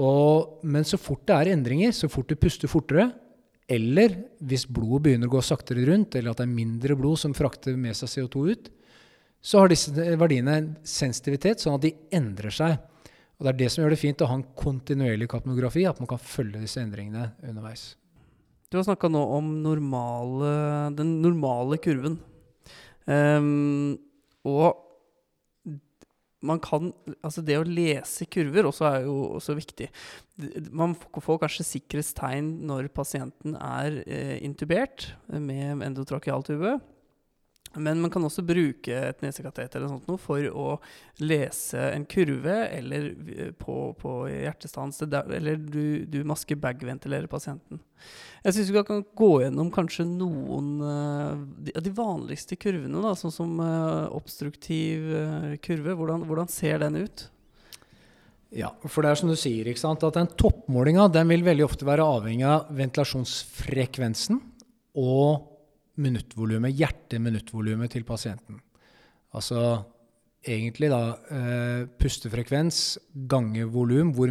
Og, 0.03 0.61
men 0.67 0.87
så 0.87 0.99
fort 0.99 1.23
det 1.29 1.37
er 1.37 1.53
endringer, 1.55 1.95
så 1.95 2.11
fort 2.11 2.31
du 2.31 2.39
puster 2.39 2.71
fortere, 2.71 3.11
eller 3.71 4.17
hvis 4.45 4.67
blodet 4.69 5.07
begynner 5.07 5.31
å 5.31 5.37
gå 5.37 5.43
saktere 5.45 5.87
rundt, 5.89 6.17
eller 6.19 6.35
at 6.35 6.43
det 6.43 6.49
er 6.49 6.57
mindre 6.57 6.97
blod 6.99 7.21
som 7.23 7.35
frakter 7.37 7.79
med 7.81 7.97
seg 7.97 8.11
CO2 8.13 8.43
ut, 8.51 8.73
så 9.45 9.61
har 9.61 9.71
disse 9.71 9.93
verdiene 10.19 10.57
en 10.59 10.69
sensitivitet, 10.89 11.63
sånn 11.63 11.77
at 11.77 11.85
de 11.85 11.95
endrer 12.17 12.55
seg. 12.55 12.77
Og 13.39 13.47
Det 13.47 13.51
er 13.51 13.59
det 13.59 13.71
som 13.73 13.83
gjør 13.83 13.95
det 13.95 14.01
fint 14.01 14.23
å 14.23 14.31
ha 14.31 14.39
en 14.39 14.47
kontinuerlig 14.59 15.29
kapnografi, 15.33 15.85
at 15.89 15.99
man 16.01 16.11
kan 16.11 16.23
følge 16.23 16.63
disse 16.63 16.83
endringene 16.83 17.33
underveis. 17.43 17.95
Du 18.71 18.79
har 18.79 18.87
snakka 18.87 19.11
nå 19.11 19.21
om 19.37 19.51
normale, 19.63 20.55
den 20.99 21.19
normale 21.23 21.79
kurven. 21.83 22.19
Um, 23.05 23.99
og 24.49 24.81
man 26.45 26.61
kan 26.61 26.93
Altså, 27.25 27.43
det 27.45 27.57
å 27.59 27.67
lese 27.67 28.27
kurver 28.29 28.69
også 28.69 28.87
er 28.89 29.05
jo 29.07 29.17
også 29.39 29.57
viktig. 29.57 29.89
Man 30.75 30.97
får 30.97 31.39
kanskje 31.45 31.67
sikkerhetstegn 31.69 32.51
når 32.69 32.91
pasienten 32.95 33.57
er 33.57 34.03
eh, 34.05 34.37
intubert 34.45 35.11
med 35.29 35.85
endotrakealtube. 35.87 36.77
Men 37.77 38.01
man 38.03 38.13
kan 38.13 38.25
også 38.25 38.45
bruke 38.47 38.95
et 39.11 39.23
nesekateter 39.25 39.85
for 40.23 40.47
å 40.51 40.67
lese 41.23 41.81
en 41.95 42.07
kurve 42.07 42.57
eller 42.69 43.11
på, 43.59 43.77
på 43.99 44.15
hjertestans, 44.31 45.03
eller 45.05 45.59
du, 45.59 46.05
du 46.07 46.23
maske-bag-ventilerer 46.29 47.31
pasienten. 47.31 47.83
Jeg 48.45 48.57
syns 48.57 48.73
vi 48.75 48.83
kan 48.85 49.05
gå 49.17 49.31
gjennom 49.41 49.71
kanskje 49.73 50.05
noen 50.05 50.75
eh, 50.85 51.45
de, 51.65 51.75
av 51.81 51.93
vanligste 51.97 52.59
kurvene, 52.61 53.01
da, 53.01 53.15
sånn 53.17 53.33
som 53.33 53.55
eh, 53.65 54.11
obstruktiv 54.13 55.07
eh, 55.17 55.55
kurve. 55.65 55.95
Hvordan, 55.97 56.27
hvordan 56.29 56.51
ser 56.53 56.83
den 56.85 57.01
ut? 57.07 57.29
Ja, 58.55 58.71
for 58.87 59.03
det 59.03 59.11
er 59.11 59.19
som 59.19 59.33
du 59.33 59.39
sier, 59.39 59.67
ikke 59.67 59.83
sant, 59.83 60.05
at 60.07 60.19
den 60.19 60.29
toppmålinga 60.39 61.09
den 61.11 61.33
vil 61.33 61.43
veldig 61.47 61.65
ofte 61.67 61.89
være 61.89 62.05
avhengig 62.07 62.47
av 62.47 62.69
ventilasjonsfrekvensen 62.77 64.39
og 65.01 65.54
minuttvolumet, 66.01 66.75
hjerte-minuttvolumet 66.75 67.93
til 67.95 68.07
pasienten. 68.07 68.61
Altså 69.35 69.61
egentlig 70.45 70.91
da 70.93 71.03
eh, 71.33 71.83
pustefrekvens 72.01 72.81
gange 73.31 73.67
volum, 73.71 74.13
hvor, 74.15 74.31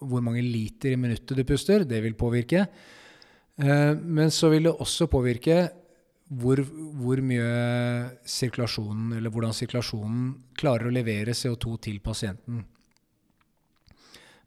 hvor 0.00 0.24
mange 0.24 0.42
liter 0.42 0.94
i 0.94 1.00
minuttet 1.00 1.36
du 1.36 1.44
puster, 1.46 1.84
det 1.88 2.00
vil 2.04 2.16
påvirke. 2.18 2.66
Eh, 3.60 3.92
men 3.94 4.32
så 4.34 4.50
vil 4.52 4.68
det 4.68 4.74
også 4.74 5.10
påvirke 5.12 5.58
hvor, 6.34 6.62
hvor 6.98 7.20
mye 7.22 7.48
sirkulasjonen, 8.26 9.12
eller 9.18 9.32
hvordan 9.32 9.54
sirkulasjonen 9.54 10.30
klarer 10.58 10.88
å 10.88 10.94
levere 10.94 11.36
CO2 11.36 11.76
til 11.84 12.00
pasienten. 12.04 12.62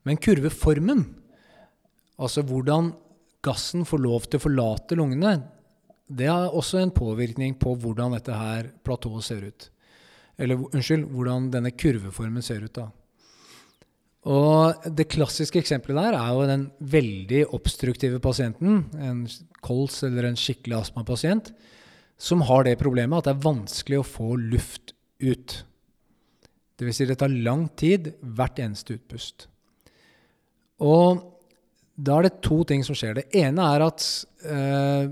Men 0.07 0.19
kurveformen, 0.23 1.03
altså 2.17 2.41
hvordan 2.47 2.93
gassen 3.45 3.85
får 3.87 4.01
lov 4.01 4.25
til 4.25 4.39
å 4.39 4.45
forlate 4.47 4.97
lungene, 4.97 5.35
det 6.07 6.29
har 6.31 6.53
også 6.55 6.79
en 6.79 6.93
påvirkning 6.95 7.57
på 7.59 7.73
hvordan 7.75 8.15
dette 8.15 8.35
her 8.35 8.71
platået 8.85 9.25
ser 9.27 9.43
ut. 9.49 9.67
Eller 10.39 10.61
unnskyld, 10.61 11.07
hvordan 11.11 11.49
denne 11.51 11.73
kurveformen 11.75 12.45
ser 12.45 12.63
ut. 12.63 12.73
da. 12.77 12.87
Og 14.27 14.87
Det 14.95 15.07
klassiske 15.09 15.59
eksempelet 15.59 16.09
der 16.09 16.17
er 16.19 16.33
jo 16.33 16.47
den 16.47 16.67
veldig 16.79 17.45
obstruktive 17.55 18.19
pasienten, 18.19 18.85
en 18.99 19.27
kols 19.61 20.03
eller 20.03 20.27
en 20.27 20.39
skikkelig 20.39 20.81
astmapasient, 20.81 21.51
som 22.17 22.41
har 22.41 22.63
det 22.63 22.79
problemet 22.79 23.19
at 23.19 23.29
det 23.29 23.35
er 23.35 23.45
vanskelig 23.45 23.99
å 24.01 24.07
få 24.07 24.35
luft 24.35 24.93
ut. 25.19 25.63
Dvs. 26.77 26.97
Si 26.97 27.05
det 27.09 27.17
tar 27.19 27.33
lang 27.33 27.67
tid 27.75 28.13
hvert 28.21 28.59
eneste 28.61 28.97
utpust. 28.97 29.47
Og 30.79 31.23
da 31.97 32.19
er 32.19 32.27
det 32.27 32.41
to 32.45 32.61
ting 32.69 32.83
som 32.85 32.97
skjer. 32.97 33.17
Det 33.17 33.29
ene 33.41 33.63
er 33.73 33.85
at 33.87 34.03
eh, 34.45 35.07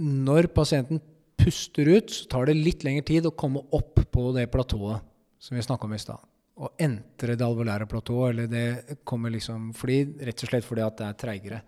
når 0.00 0.48
pasienten 0.56 1.00
puster 1.40 1.88
ut, 1.88 2.10
så 2.12 2.28
tar 2.30 2.48
det 2.48 2.58
litt 2.58 2.84
lengre 2.86 3.04
tid 3.06 3.28
å 3.28 3.36
komme 3.36 3.62
opp 3.76 4.00
på 4.12 4.30
det 4.36 4.46
platået 4.52 5.04
som 5.40 5.56
vi 5.56 5.64
snakka 5.64 5.88
om 5.88 5.96
i 5.96 6.00
stad. 6.00 6.20
Å 6.60 6.68
entre 6.84 7.36
det 7.38 7.46
alvolære 7.46 7.88
platået, 7.88 8.34
eller 8.34 8.50
det 8.50 8.98
kommer 9.08 9.32
liksom 9.32 9.70
fordi, 9.76 10.02
rett 10.26 10.44
og 10.44 10.50
slett 10.52 10.66
fordi 10.66 10.84
at 10.84 10.98
det 10.98 11.06
er 11.06 11.20
treigere. 11.20 11.60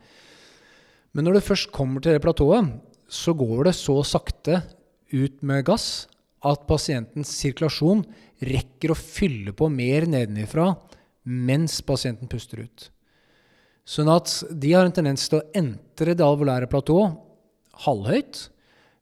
Men 1.12 1.28
når 1.28 1.38
det 1.38 1.46
først 1.46 1.72
kommer 1.72 2.04
til 2.04 2.16
det 2.16 2.24
platået, 2.24 2.72
så 3.12 3.34
går 3.36 3.68
det 3.68 3.76
så 3.76 3.98
sakte 4.06 4.62
ut 5.12 5.42
med 5.44 5.64
gass 5.68 6.06
at 6.44 6.64
pasientens 6.68 7.32
sirkulasjon 7.36 8.02
rekker 8.42 8.92
å 8.92 8.98
fylle 8.98 9.52
på 9.56 9.68
mer 9.72 10.08
nedenifra 10.08 10.72
mens 11.28 11.78
pasienten 11.86 12.30
puster 12.32 12.64
ut. 12.64 12.88
Sånn 13.84 14.08
at 14.10 14.30
de 14.50 14.72
har 14.72 14.86
en 14.86 14.94
tendens 14.94 15.28
til 15.28 15.40
å 15.40 15.46
entre 15.58 16.16
det 16.16 16.24
alvolære 16.24 16.70
platået 16.70 17.18
halvhøyt, 17.84 18.46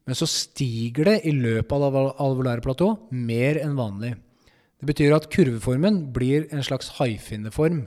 men 0.08 0.18
så 0.18 0.26
stiger 0.30 1.10
det 1.10 1.20
i 1.28 1.34
løpet 1.36 1.72
av 1.76 1.94
det 1.94 2.04
alvolære 2.24 2.64
platå 2.64 2.94
mer 3.12 3.60
enn 3.60 3.76
vanlig. 3.78 4.14
Det 4.80 4.88
betyr 4.88 5.14
at 5.14 5.28
kurveformen 5.32 6.06
blir 6.14 6.48
en 6.54 6.64
slags 6.64 6.94
haifinneform 6.96 7.84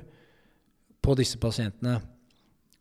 på 1.03 1.15
disse 1.19 1.39
pasientene. 1.41 1.97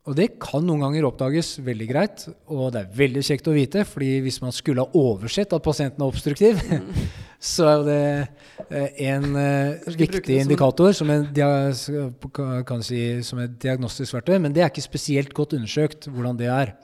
Og 0.03 0.17
det 0.19 0.33
kan 0.43 0.65
noen 0.67 0.83
ganger 0.83 1.07
oppdages 1.07 1.57
veldig 1.63 1.87
greit, 1.87 2.25
og 2.51 2.73
det 2.75 2.81
er 2.81 2.95
veldig 2.99 3.23
kjekt 3.23 3.47
å 3.47 3.55
vite, 3.55 3.85
fordi 3.87 4.17
hvis 4.25 4.41
man 4.43 4.55
skulle 4.55 4.83
ha 4.83 4.99
oversett 4.99 5.55
at 5.55 5.63
pasienten 5.63 6.03
er 6.03 6.11
obstruktiv, 6.11 6.59
så 7.53 7.69
er 7.71 7.85
det 7.87 8.01
eh, 8.67 9.03
en 9.13 9.29
eh, 9.39 9.93
viktig 10.03 10.41
indikator 10.43 10.91
som 10.99 11.11
en, 11.15 11.29
kan 12.67 12.83
si, 12.83 13.03
som 13.23 13.45
et 13.45 13.55
diagnostisk 13.62 14.19
verktøy, 14.19 14.41
men 14.43 14.55
det 14.55 14.67
er 14.67 14.75
ikke 14.75 14.85
spesielt 14.85 15.31
godt 15.38 15.55
undersøkt 15.61 16.11
hvordan 16.11 16.41
det 16.41 16.51
er. 16.51 16.75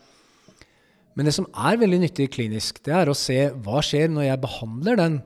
Men 1.18 1.26
det 1.26 1.34
som 1.34 1.48
er 1.50 1.80
veldig 1.80 1.98
nyttig 2.04 2.28
klinisk, 2.30 2.78
det 2.86 2.94
er 2.94 3.10
å 3.10 3.16
se 3.18 3.48
hva 3.64 3.82
skjer 3.82 4.06
når 4.12 4.28
jeg 4.28 4.42
behandler 4.44 5.00
den 5.00 5.16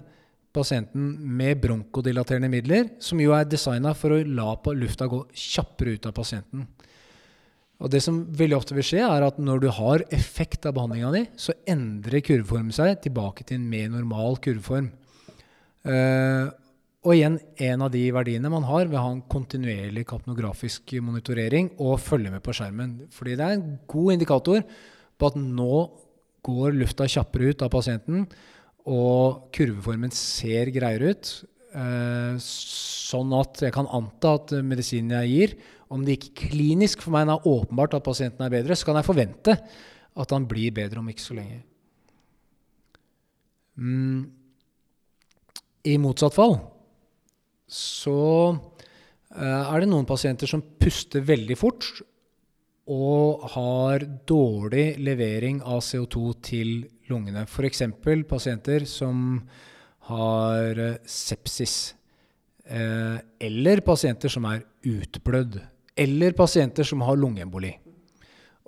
pasienten 0.57 1.11
med 1.37 1.61
bronkodilaterende 1.61 2.49
midler, 2.53 2.89
som 3.01 3.21
jo 3.21 3.35
er 3.37 3.45
designa 3.49 3.93
for 3.97 4.17
å 4.17 4.23
la 4.25 4.55
lufta 4.77 5.09
gå 5.09 5.21
kjappere 5.37 5.99
ut 5.99 6.09
av 6.09 6.17
pasienten. 6.17 6.65
Og 7.83 7.91
det 7.93 8.01
som 8.05 8.23
veldig 8.39 8.57
ofte 8.57 8.77
vil 8.77 8.87
skje, 8.87 9.03
er 9.03 9.27
at 9.27 9.41
når 9.43 9.63
du 9.65 9.69
har 9.75 10.05
effekt 10.15 10.65
av 10.69 10.77
behandlinga 10.77 11.13
di, 11.13 11.23
så 11.37 11.53
endrer 11.69 12.25
kurveformen 12.25 12.73
seg 12.73 13.01
tilbake 13.05 13.45
til 13.45 13.59
en 13.59 13.69
mer 13.69 13.89
normal 13.93 14.39
kurveform. 14.45 14.89
Uh, 15.83 16.49
og 17.03 17.17
igjen, 17.17 17.41
en 17.67 17.83
av 17.83 17.91
de 17.91 18.05
verdiene 18.15 18.53
man 18.53 18.65
har 18.69 18.87
ved 18.87 18.95
å 18.95 19.03
ha 19.03 19.13
en 19.17 19.25
kontinuerlig 19.27 20.05
kapnografisk 20.09 20.95
monitorering 21.03 21.73
og 21.83 21.99
følge 21.99 22.31
med 22.31 22.45
på 22.47 22.55
skjermen. 22.55 23.01
Fordi 23.11 23.35
det 23.37 23.45
er 23.49 23.57
en 23.57 23.67
god 23.91 24.15
indikator 24.15 24.63
på 25.23 25.31
at 25.31 25.39
nå 25.39 25.85
går 26.43 26.75
lufta 26.75 27.07
kjappere 27.07 27.53
ut 27.53 27.63
av 27.63 27.71
pasienten, 27.73 28.27
og 28.91 29.47
kurveformen 29.55 30.11
ser 30.15 30.73
greiere 30.75 31.15
ut. 31.15 31.33
eh, 31.73 32.35
sånn 32.37 33.31
at 33.33 33.63
jeg 33.65 33.73
kan 33.73 33.87
anta 33.89 34.35
at 34.37 34.51
medisinen 34.61 35.15
jeg 35.23 35.31
gir, 35.31 35.55
om 35.89 36.05
det 36.05 36.19
ikke 36.19 36.49
klinisk 36.51 37.01
for 37.05 37.15
meg 37.15 37.29
er 37.29 37.49
åpenbart 37.49 37.95
at 37.97 38.05
pasienten 38.05 38.45
er 38.45 38.53
bedre, 38.53 38.77
så 38.77 38.89
kan 38.89 38.99
jeg 38.99 39.09
forvente 39.09 39.57
at 40.13 40.35
han 40.35 40.45
blir 40.49 40.75
bedre 40.75 41.01
om 41.01 41.09
ikke 41.09 41.25
så 41.25 41.37
lenge. 41.37 41.63
Mm. 43.81 44.29
I 45.89 45.97
motsatt 45.99 46.37
fall 46.37 46.59
så 47.73 48.19
eh, 48.53 49.63
er 49.65 49.81
det 49.81 49.89
noen 49.89 50.09
pasienter 50.09 50.51
som 50.51 50.61
puster 50.61 51.25
veldig 51.25 51.57
fort 51.57 51.89
og 52.93 53.45
har 53.55 54.05
dårlig 54.29 54.99
levering 55.01 55.63
av 55.65 55.81
CO2 55.85 56.23
til 56.45 56.73
lungene. 57.09 57.47
F.eks. 57.49 57.85
pasienter 58.29 58.85
som 58.89 59.41
har 60.11 60.81
eh, 60.81 60.99
sepsis. 61.07 61.95
Eh, 62.67 63.17
eller 63.49 63.83
pasienter 63.87 64.33
som 64.33 64.49
er 64.51 64.65
utblødd. 64.89 65.61
Eller 65.97 66.37
pasienter 66.37 66.87
som 66.89 67.05
har 67.07 67.19
lungeemboli. 67.21 67.73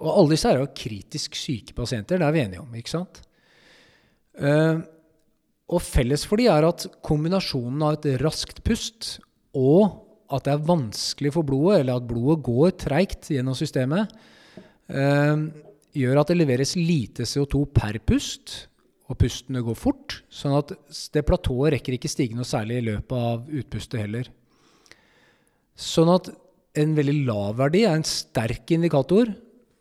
Og 0.01 0.11
alle 0.11 0.35
disse 0.35 0.51
er 0.51 0.61
jo 0.63 0.73
kritisk 0.75 1.37
syke 1.39 1.77
pasienter, 1.77 2.19
det 2.19 2.27
er 2.27 2.35
vi 2.35 2.43
enige 2.43 2.63
om, 2.65 2.73
ikke 2.75 2.93
sant? 2.97 3.21
Eh, 4.35 4.81
og 5.65 5.81
felles 5.81 6.27
for 6.29 6.41
de 6.41 6.49
er 6.51 6.67
at 6.67 6.87
kombinasjonen 7.07 7.85
av 7.87 7.99
et 7.99 8.19
raskt 8.21 8.61
pust 8.67 9.19
og 9.57 10.04
at 10.33 10.47
det 10.47 10.55
er 10.55 10.67
vanskelig 10.67 11.35
for 11.35 11.47
blodet, 11.47 11.83
eller 11.83 11.99
at 12.01 12.07
blodet 12.09 12.45
går 12.47 12.77
treigt 12.81 13.31
gjennom 13.35 13.57
systemet, 13.59 14.13
eh, 14.89 15.35
gjør 15.95 16.21
at 16.21 16.31
det 16.31 16.39
leveres 16.39 16.75
lite 16.79 17.27
CO2 17.29 17.65
per 17.75 17.99
pust, 18.07 18.69
og 19.05 19.19
pustene 19.21 19.61
går 19.61 19.77
fort, 19.77 20.23
sånn 20.33 20.57
at 20.57 20.73
det 21.13 21.27
platået 21.29 21.75
rekker 21.77 21.99
ikke 21.99 22.09
stige 22.09 22.37
noe 22.37 22.49
særlig 22.49 22.81
i 22.81 22.87
løpet 22.87 23.13
av 23.13 23.51
utpustet 23.53 24.01
heller. 24.01 24.31
Sånn 25.77 26.09
at 26.09 26.31
en 26.81 26.95
veldig 26.97 27.19
lav 27.29 27.59
verdi 27.61 27.85
er 27.85 27.99
en 27.99 28.07
sterk 28.07 28.73
indikator 28.75 29.29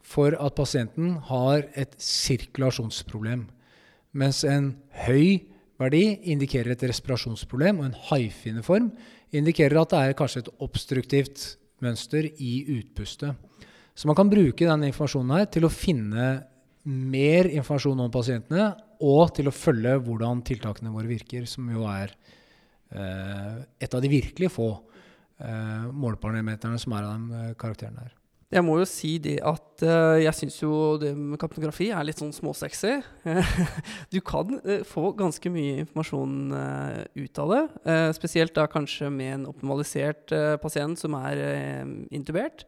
for 0.03 0.35
at 0.35 0.57
pasienten 0.57 1.15
har 1.29 1.63
et 1.79 1.95
sirkulasjonsproblem, 2.01 3.47
mens 4.13 4.43
en 4.45 4.73
høy 5.07 5.47
verdi 5.81 6.03
indikerer 6.29 6.75
et 6.75 6.85
respirasjonsproblem, 6.91 7.79
og 7.79 7.89
en 7.89 7.99
haifinneform 8.11 8.91
indikerer 9.33 9.81
at 9.81 9.93
det 9.93 10.01
er 10.01 10.17
kanskje 10.17 10.43
et 10.43 10.53
obstruktivt 10.63 11.45
mønster 11.83 12.27
i 12.27 12.53
utpustet. 12.77 13.35
Så 13.93 14.09
man 14.09 14.17
kan 14.17 14.31
bruke 14.31 14.65
denne 14.65 14.89
informasjonen 14.89 15.35
her 15.37 15.49
til 15.53 15.67
å 15.67 15.73
finne 15.73 16.29
mer 16.83 17.47
informasjon 17.51 18.01
om 18.03 18.11
pasientene, 18.11 18.71
og 19.03 19.35
til 19.35 19.49
å 19.49 19.55
følge 19.55 19.97
hvordan 20.05 20.41
tiltakene 20.47 20.91
våre 20.93 21.09
virker, 21.11 21.45
som 21.49 21.67
jo 21.71 21.85
er 21.91 22.13
eh, 22.95 23.61
et 23.83 23.93
av 23.93 24.03
de 24.03 24.11
virkelig 24.11 24.51
få 24.53 24.69
eh, 24.73 25.87
måleparameterne 25.91 26.79
som 26.81 26.95
er 26.95 27.07
av 27.07 27.15
den 27.15 27.29
karakterene 27.29 27.57
karakteren 27.59 28.03
her. 28.03 28.19
Jeg 28.53 28.61
må 28.65 28.75
jo 28.77 28.85
si 28.85 29.15
det 29.21 29.39
at 29.41 29.81
uh, 29.81 30.19
jeg 30.21 30.35
syns 30.37 30.59
jo 30.61 30.73
det 31.01 31.13
med 31.17 31.39
kapnografi 31.41 31.87
er 31.89 32.05
litt 32.05 32.19
sånn 32.21 32.33
småsexy. 32.35 32.99
du 34.13 34.19
kan 34.25 34.59
uh, 34.61 34.83
få 34.85 35.09
ganske 35.17 35.49
mye 35.53 35.79
informasjon 35.81 36.35
uh, 36.53 36.99
ut 37.17 37.41
av 37.41 37.53
det. 37.53 37.63
spesielt 38.17 38.53
da 38.53 38.67
kanskje 38.69 39.09
med 39.13 39.33
en 39.39 39.47
optimalisert 39.49 40.33
pasient 40.61 41.01
som 41.01 41.17
er 41.17 41.41
intubert. 42.13 42.65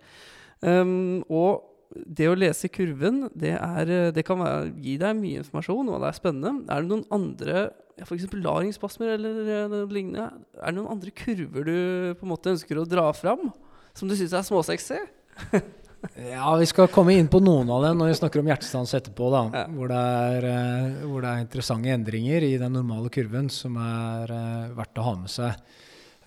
Um, 0.66 1.22
og 1.30 1.96
det 1.96 2.28
å 2.32 2.38
lese 2.38 2.72
kurven, 2.74 3.28
det, 3.38 3.54
er, 3.56 3.92
det 4.16 4.24
kan 4.26 4.42
være, 4.42 4.72
gi 4.82 4.96
deg 5.00 5.20
mye 5.20 5.44
informasjon, 5.44 5.92
og 5.92 6.02
det 6.02 6.10
er 6.10 6.18
spennende. 6.18 6.56
Er 6.74 6.82
det 6.82 6.92
noen 6.92 7.06
andre 7.14 7.68
ja, 7.96 8.08
F.eks. 8.08 8.26
laringsspasmer 8.34 9.14
eller 9.14 9.70
noe 9.72 9.86
lignende. 9.88 10.32
Er 10.58 10.74
det 10.74 10.80
noen 10.80 10.98
andre 10.98 11.14
kurver 11.16 11.70
du 11.70 11.78
på 12.18 12.26
en 12.26 12.34
måte 12.34 12.52
ønsker 12.56 12.82
å 12.82 12.88
dra 12.90 13.06
fram, 13.16 13.54
som 13.96 14.10
du 14.10 14.18
syns 14.18 14.34
er 14.36 14.50
småsexy? 14.50 15.00
Ja, 16.14 16.56
vi 16.60 16.68
skal 16.70 16.90
komme 16.94 17.16
inn 17.18 17.28
på 17.32 17.42
noen 17.44 17.70
av 17.74 17.84
dem 17.86 18.00
når 18.00 18.12
vi 18.12 18.18
snakker 18.20 18.42
om 18.42 18.50
hjertestans 18.52 18.94
etterpå, 18.98 19.30
da. 19.34 19.42
Ja. 19.56 19.64
Hvor, 19.74 19.90
det 19.92 20.02
er, 20.30 20.48
eh, 20.52 21.04
hvor 21.10 21.26
det 21.26 21.32
er 21.32 21.44
interessante 21.44 21.94
endringer 21.94 22.46
i 22.46 22.54
den 22.62 22.76
normale 22.78 23.12
kurven 23.14 23.50
som 23.54 23.78
er 23.82 24.34
eh, 24.36 24.74
verdt 24.78 25.02
å 25.02 25.08
ha 25.08 25.16
med 25.20 25.34
seg. 25.34 25.66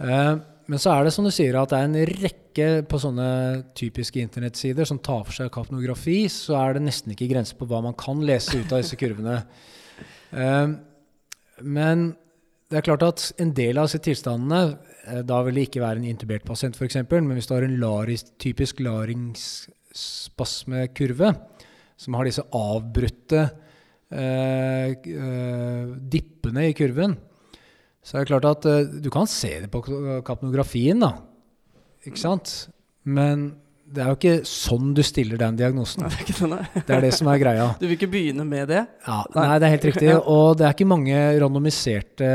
Eh, 0.02 0.32
men 0.68 0.82
så 0.82 0.92
er 0.92 1.06
det 1.06 1.14
som 1.14 1.24
du 1.24 1.32
sier 1.32 1.56
at 1.56 1.72
det 1.72 1.78
er 1.78 1.88
en 1.88 2.18
rekke 2.24 2.68
på 2.90 3.00
sånne 3.00 3.30
typiske 3.78 4.20
internettsider 4.20 4.88
som 4.88 5.00
tar 5.00 5.22
for 5.24 5.36
seg 5.36 5.52
kapnografi, 5.54 6.20
så 6.32 6.58
er 6.60 6.76
det 6.76 6.84
nesten 6.84 7.14
ikke 7.14 7.30
grenser 7.30 7.56
på 7.56 7.68
hva 7.70 7.80
man 7.86 7.96
kan 7.98 8.20
lese 8.26 8.58
ut 8.58 8.74
av 8.74 8.82
disse 8.82 8.98
kurvene. 9.00 9.38
Men 11.64 12.04
det 12.68 12.82
er 12.82 12.84
klart 12.84 13.06
at 13.06 13.24
en 13.40 13.54
del 13.56 13.80
av 13.80 13.88
disse 13.88 14.02
tilstandene 14.04 14.76
Da 15.28 15.36
vil 15.46 15.54
det 15.56 15.64
ikke 15.68 15.84
være 15.84 15.96
en 16.00 16.10
intubert 16.10 16.44
pasient, 16.44 16.76
f.eks. 16.76 16.96
Men 17.10 17.36
hvis 17.36 17.48
du 17.48 17.54
har 17.54 17.64
en 17.64 17.80
laris, 17.80 18.22
typisk 18.40 18.74
laringsspasmekurve, 18.84 21.28
som 21.98 22.14
har 22.18 22.24
disse 22.28 22.44
avbrutte 22.54 23.40
eh, 24.14 24.88
eh, 24.94 25.86
dippene 26.12 26.62
i 26.68 26.76
kurven, 26.76 27.12
så 28.04 28.16
er 28.16 28.20
det 28.22 28.30
klart 28.30 28.50
at 28.50 28.62
eh, 28.70 28.90
du 29.02 29.10
kan 29.12 29.26
se 29.30 29.52
det 29.64 29.70
på 29.72 29.80
kapnografien, 30.26 30.98
da. 31.02 31.10
Ikke 32.06 32.20
sant? 32.20 32.46
Men 33.08 33.36
det 33.88 34.02
er 34.04 34.08
jo 34.10 34.16
ikke 34.18 34.32
sånn 34.48 34.90
du 34.96 35.00
stiller 35.06 35.40
den 35.40 35.56
diagnosen. 35.56 36.02
Nei, 36.04 36.10
det 36.12 36.18
er 36.18 36.24
ikke 36.26 36.36
sånn, 36.36 36.52
nei. 36.52 36.82
Det 36.84 36.92
er 36.92 37.04
det 37.06 37.12
som 37.16 37.30
er 37.32 37.40
greia. 37.40 37.68
Du 37.80 37.86
vil 37.86 37.94
ikke 37.96 38.10
begynne 38.12 38.44
med 38.44 38.68
det? 38.68 38.82
Ja, 39.06 39.16
Nei. 39.32 39.44
nei, 39.46 39.54
det 39.62 39.68
er 39.68 39.72
helt 39.74 39.86
riktig. 39.88 40.10
Og 40.34 40.58
det 40.60 40.66
er 40.68 40.76
ikke 40.76 40.88
mange 40.90 41.22
randomiserte 41.40 42.28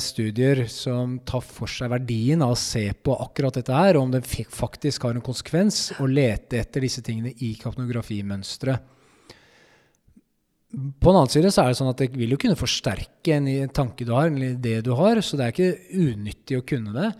studier 0.00 0.62
som 0.72 1.18
tar 1.28 1.44
for 1.44 1.68
seg 1.70 1.92
verdien 1.92 2.44
av 2.46 2.54
å 2.54 2.58
se 2.58 2.86
på 2.96 3.18
akkurat 3.26 3.60
dette 3.60 3.76
her, 3.76 3.98
og 3.98 4.06
om 4.06 4.14
det 4.14 4.24
faktisk 4.24 5.04
har 5.04 5.18
en 5.18 5.24
konsekvens 5.24 5.86
å 6.00 6.08
lete 6.08 6.62
etter 6.62 6.86
disse 6.86 7.04
tingene 7.04 7.34
i 7.44 7.52
kapnografimønsteret. 7.60 8.90
På 10.74 11.12
den 11.12 11.20
annen 11.20 11.30
side 11.30 11.52
så 11.54 11.62
er 11.62 11.70
det 11.70 11.78
sånn 11.78 11.92
at 11.92 12.00
det 12.00 12.08
vil 12.16 12.32
jo 12.34 12.40
kunne 12.40 12.58
forsterke 12.58 13.36
en, 13.36 13.50
tanke 13.76 14.06
du 14.08 14.14
har, 14.16 14.26
en 14.30 14.40
idé 14.42 14.80
du 14.82 14.90
har, 14.98 15.20
så 15.22 15.38
det 15.38 15.46
er 15.46 15.52
ikke 15.54 16.00
unyttig 16.08 16.58
å 16.58 16.64
kunne 16.66 16.94
det. 16.96 17.10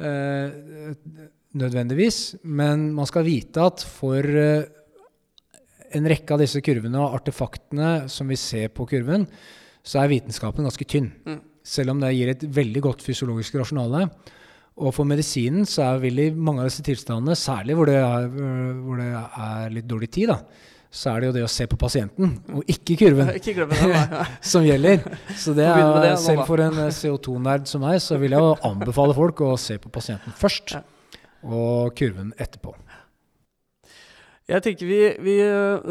Eh, 0.00 1.26
nødvendigvis. 1.56 2.20
Men 2.44 2.90
man 2.96 3.08
skal 3.08 3.26
vite 3.26 3.64
at 3.64 3.84
for 3.86 4.20
eh, 4.20 4.68
en 5.96 6.08
rekke 6.10 6.34
av 6.34 6.42
disse 6.42 6.62
kurvene 6.64 7.00
og 7.02 7.18
artefaktene 7.20 8.06
som 8.12 8.28
vi 8.30 8.38
ser 8.40 8.72
på 8.74 8.88
kurven, 8.90 9.26
så 9.86 10.02
er 10.02 10.12
vitenskapen 10.12 10.66
ganske 10.66 10.88
tynn. 10.88 11.12
Mm. 11.26 11.42
Selv 11.66 11.94
om 11.94 12.02
det 12.02 12.14
gir 12.14 12.30
et 12.32 12.46
veldig 12.56 12.82
godt 12.84 13.04
fysiologisk 13.06 13.58
rasjonale. 13.58 14.06
Og 14.76 14.92
for 14.92 15.08
medisinen 15.08 15.64
så 15.68 15.86
er 15.86 16.00
vel 16.02 16.20
i 16.20 16.30
mange 16.30 16.62
av 16.62 16.68
disse 16.68 16.84
tilstandene, 16.84 17.36
særlig 17.38 17.76
hvor 17.78 17.88
det 17.88 17.96
er, 17.96 18.26
øh, 18.28 18.72
hvor 18.84 18.98
det 19.00 19.06
er 19.14 19.70
litt 19.72 19.86
dårlig 19.88 20.10
tid, 20.12 20.34
da, 20.34 20.40
så 20.92 21.14
er 21.14 21.22
det 21.22 21.30
jo 21.30 21.36
det 21.38 21.44
å 21.46 21.52
se 21.52 21.66
på 21.70 21.78
pasienten, 21.80 22.34
og 22.52 22.68
ikke 22.72 22.98
kurven, 23.00 23.32
Ikke 23.38 23.64
det. 23.70 23.94
Som 24.52 24.66
gjelder. 24.66 25.00
Så 25.32 25.56
det 25.56 25.64
er, 25.64 26.12
selv 26.20 26.44
for 26.48 26.60
en 26.62 26.76
eh, 26.84 26.92
CO2-nerd 26.92 27.64
som 27.70 27.86
meg, 27.86 28.02
så 28.04 28.20
vil 28.20 28.36
jeg 28.36 28.44
jo 28.44 28.52
anbefale 28.68 29.16
folk 29.16 29.40
å 29.46 29.54
se 29.60 29.78
på 29.80 29.92
pasienten 29.92 30.36
først. 30.36 30.76
Og 31.44 31.94
kurven 31.98 32.32
etterpå. 32.38 32.74
Jeg 34.46 34.62
tenker 34.62 34.86
vi, 34.86 34.98
vi 35.26 35.32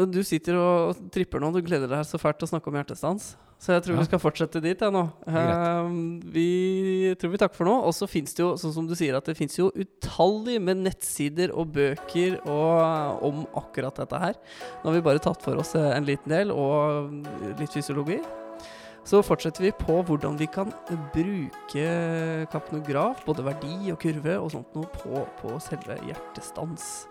Du 0.08 0.22
sitter 0.24 0.56
og 0.56 1.10
tripper 1.12 1.42
nå. 1.42 1.50
Du 1.52 1.60
gleder 1.60 1.90
deg 1.90 2.06
så 2.08 2.16
fælt 2.16 2.38
til 2.40 2.48
å 2.48 2.52
snakke 2.54 2.70
om 2.72 2.78
hjertestans. 2.78 3.34
Så 3.60 3.72
jeg 3.72 3.84
tror 3.84 3.94
Ja. 3.94 4.00
vi 4.00 4.06
skal 4.08 4.20
fortsette 4.20 4.60
dit 4.60 4.80
jeg, 4.80 4.92
nå. 4.92 5.02
Ehm, 5.28 6.20
vi 6.32 7.14
tror 7.20 7.30
vi 7.32 7.38
takker 7.40 7.56
for 7.56 7.68
nå. 7.68 7.74
Og 7.84 7.92
så 7.96 8.08
fins 8.08 8.32
det 8.34 8.42
jo, 8.44 8.54
sånn 8.56 8.72
som 8.72 8.86
du 8.88 8.94
sier, 8.94 9.16
at 9.16 9.24
det 9.24 9.36
fins 9.36 9.56
jo 9.56 9.70
utallige 9.72 10.60
med 10.60 10.76
nettsider 10.84 11.52
og 11.52 11.72
bøker 11.72 12.40
og, 12.46 13.22
om 13.24 13.46
akkurat 13.56 13.96
dette 13.96 14.20
her. 14.20 14.34
Nå 14.82 14.90
har 14.90 14.96
vi 14.98 15.04
bare 15.04 15.24
tatt 15.24 15.40
for 15.44 15.56
oss 15.56 15.74
eh, 15.74 15.92
en 15.96 16.04
liten 16.08 16.28
del, 16.32 16.50
og 16.52 17.12
litt 17.60 17.72
fysiologi. 17.72 18.20
Så 19.06 19.20
fortsetter 19.22 19.68
vi 19.68 19.70
på 19.78 20.00
hvordan 20.02 20.34
vi 20.40 20.48
kan 20.50 20.72
bruke 21.14 21.86
kapnograf, 22.50 23.22
både 23.26 23.46
verdi 23.46 23.92
og 23.94 24.00
kurve 24.02 24.34
og 24.40 24.50
sånt 24.56 24.74
noe, 24.74 24.90
på, 24.98 25.22
på 25.38 25.54
selve 25.62 25.98
hjertestans. 26.08 27.06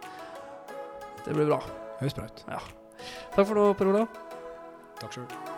Det 1.23 1.31
blir 1.31 1.47
bra. 1.47 1.62
Høres 2.01 2.17
bra 2.17 2.27
ut. 2.27 2.47
Ja. 2.51 2.63
Takk 3.36 3.45
for 3.47 3.55
nå, 3.55 3.69
Per 3.79 3.93
Olav. 3.93 4.23
Takk 4.99 5.15
sjøl. 5.15 5.55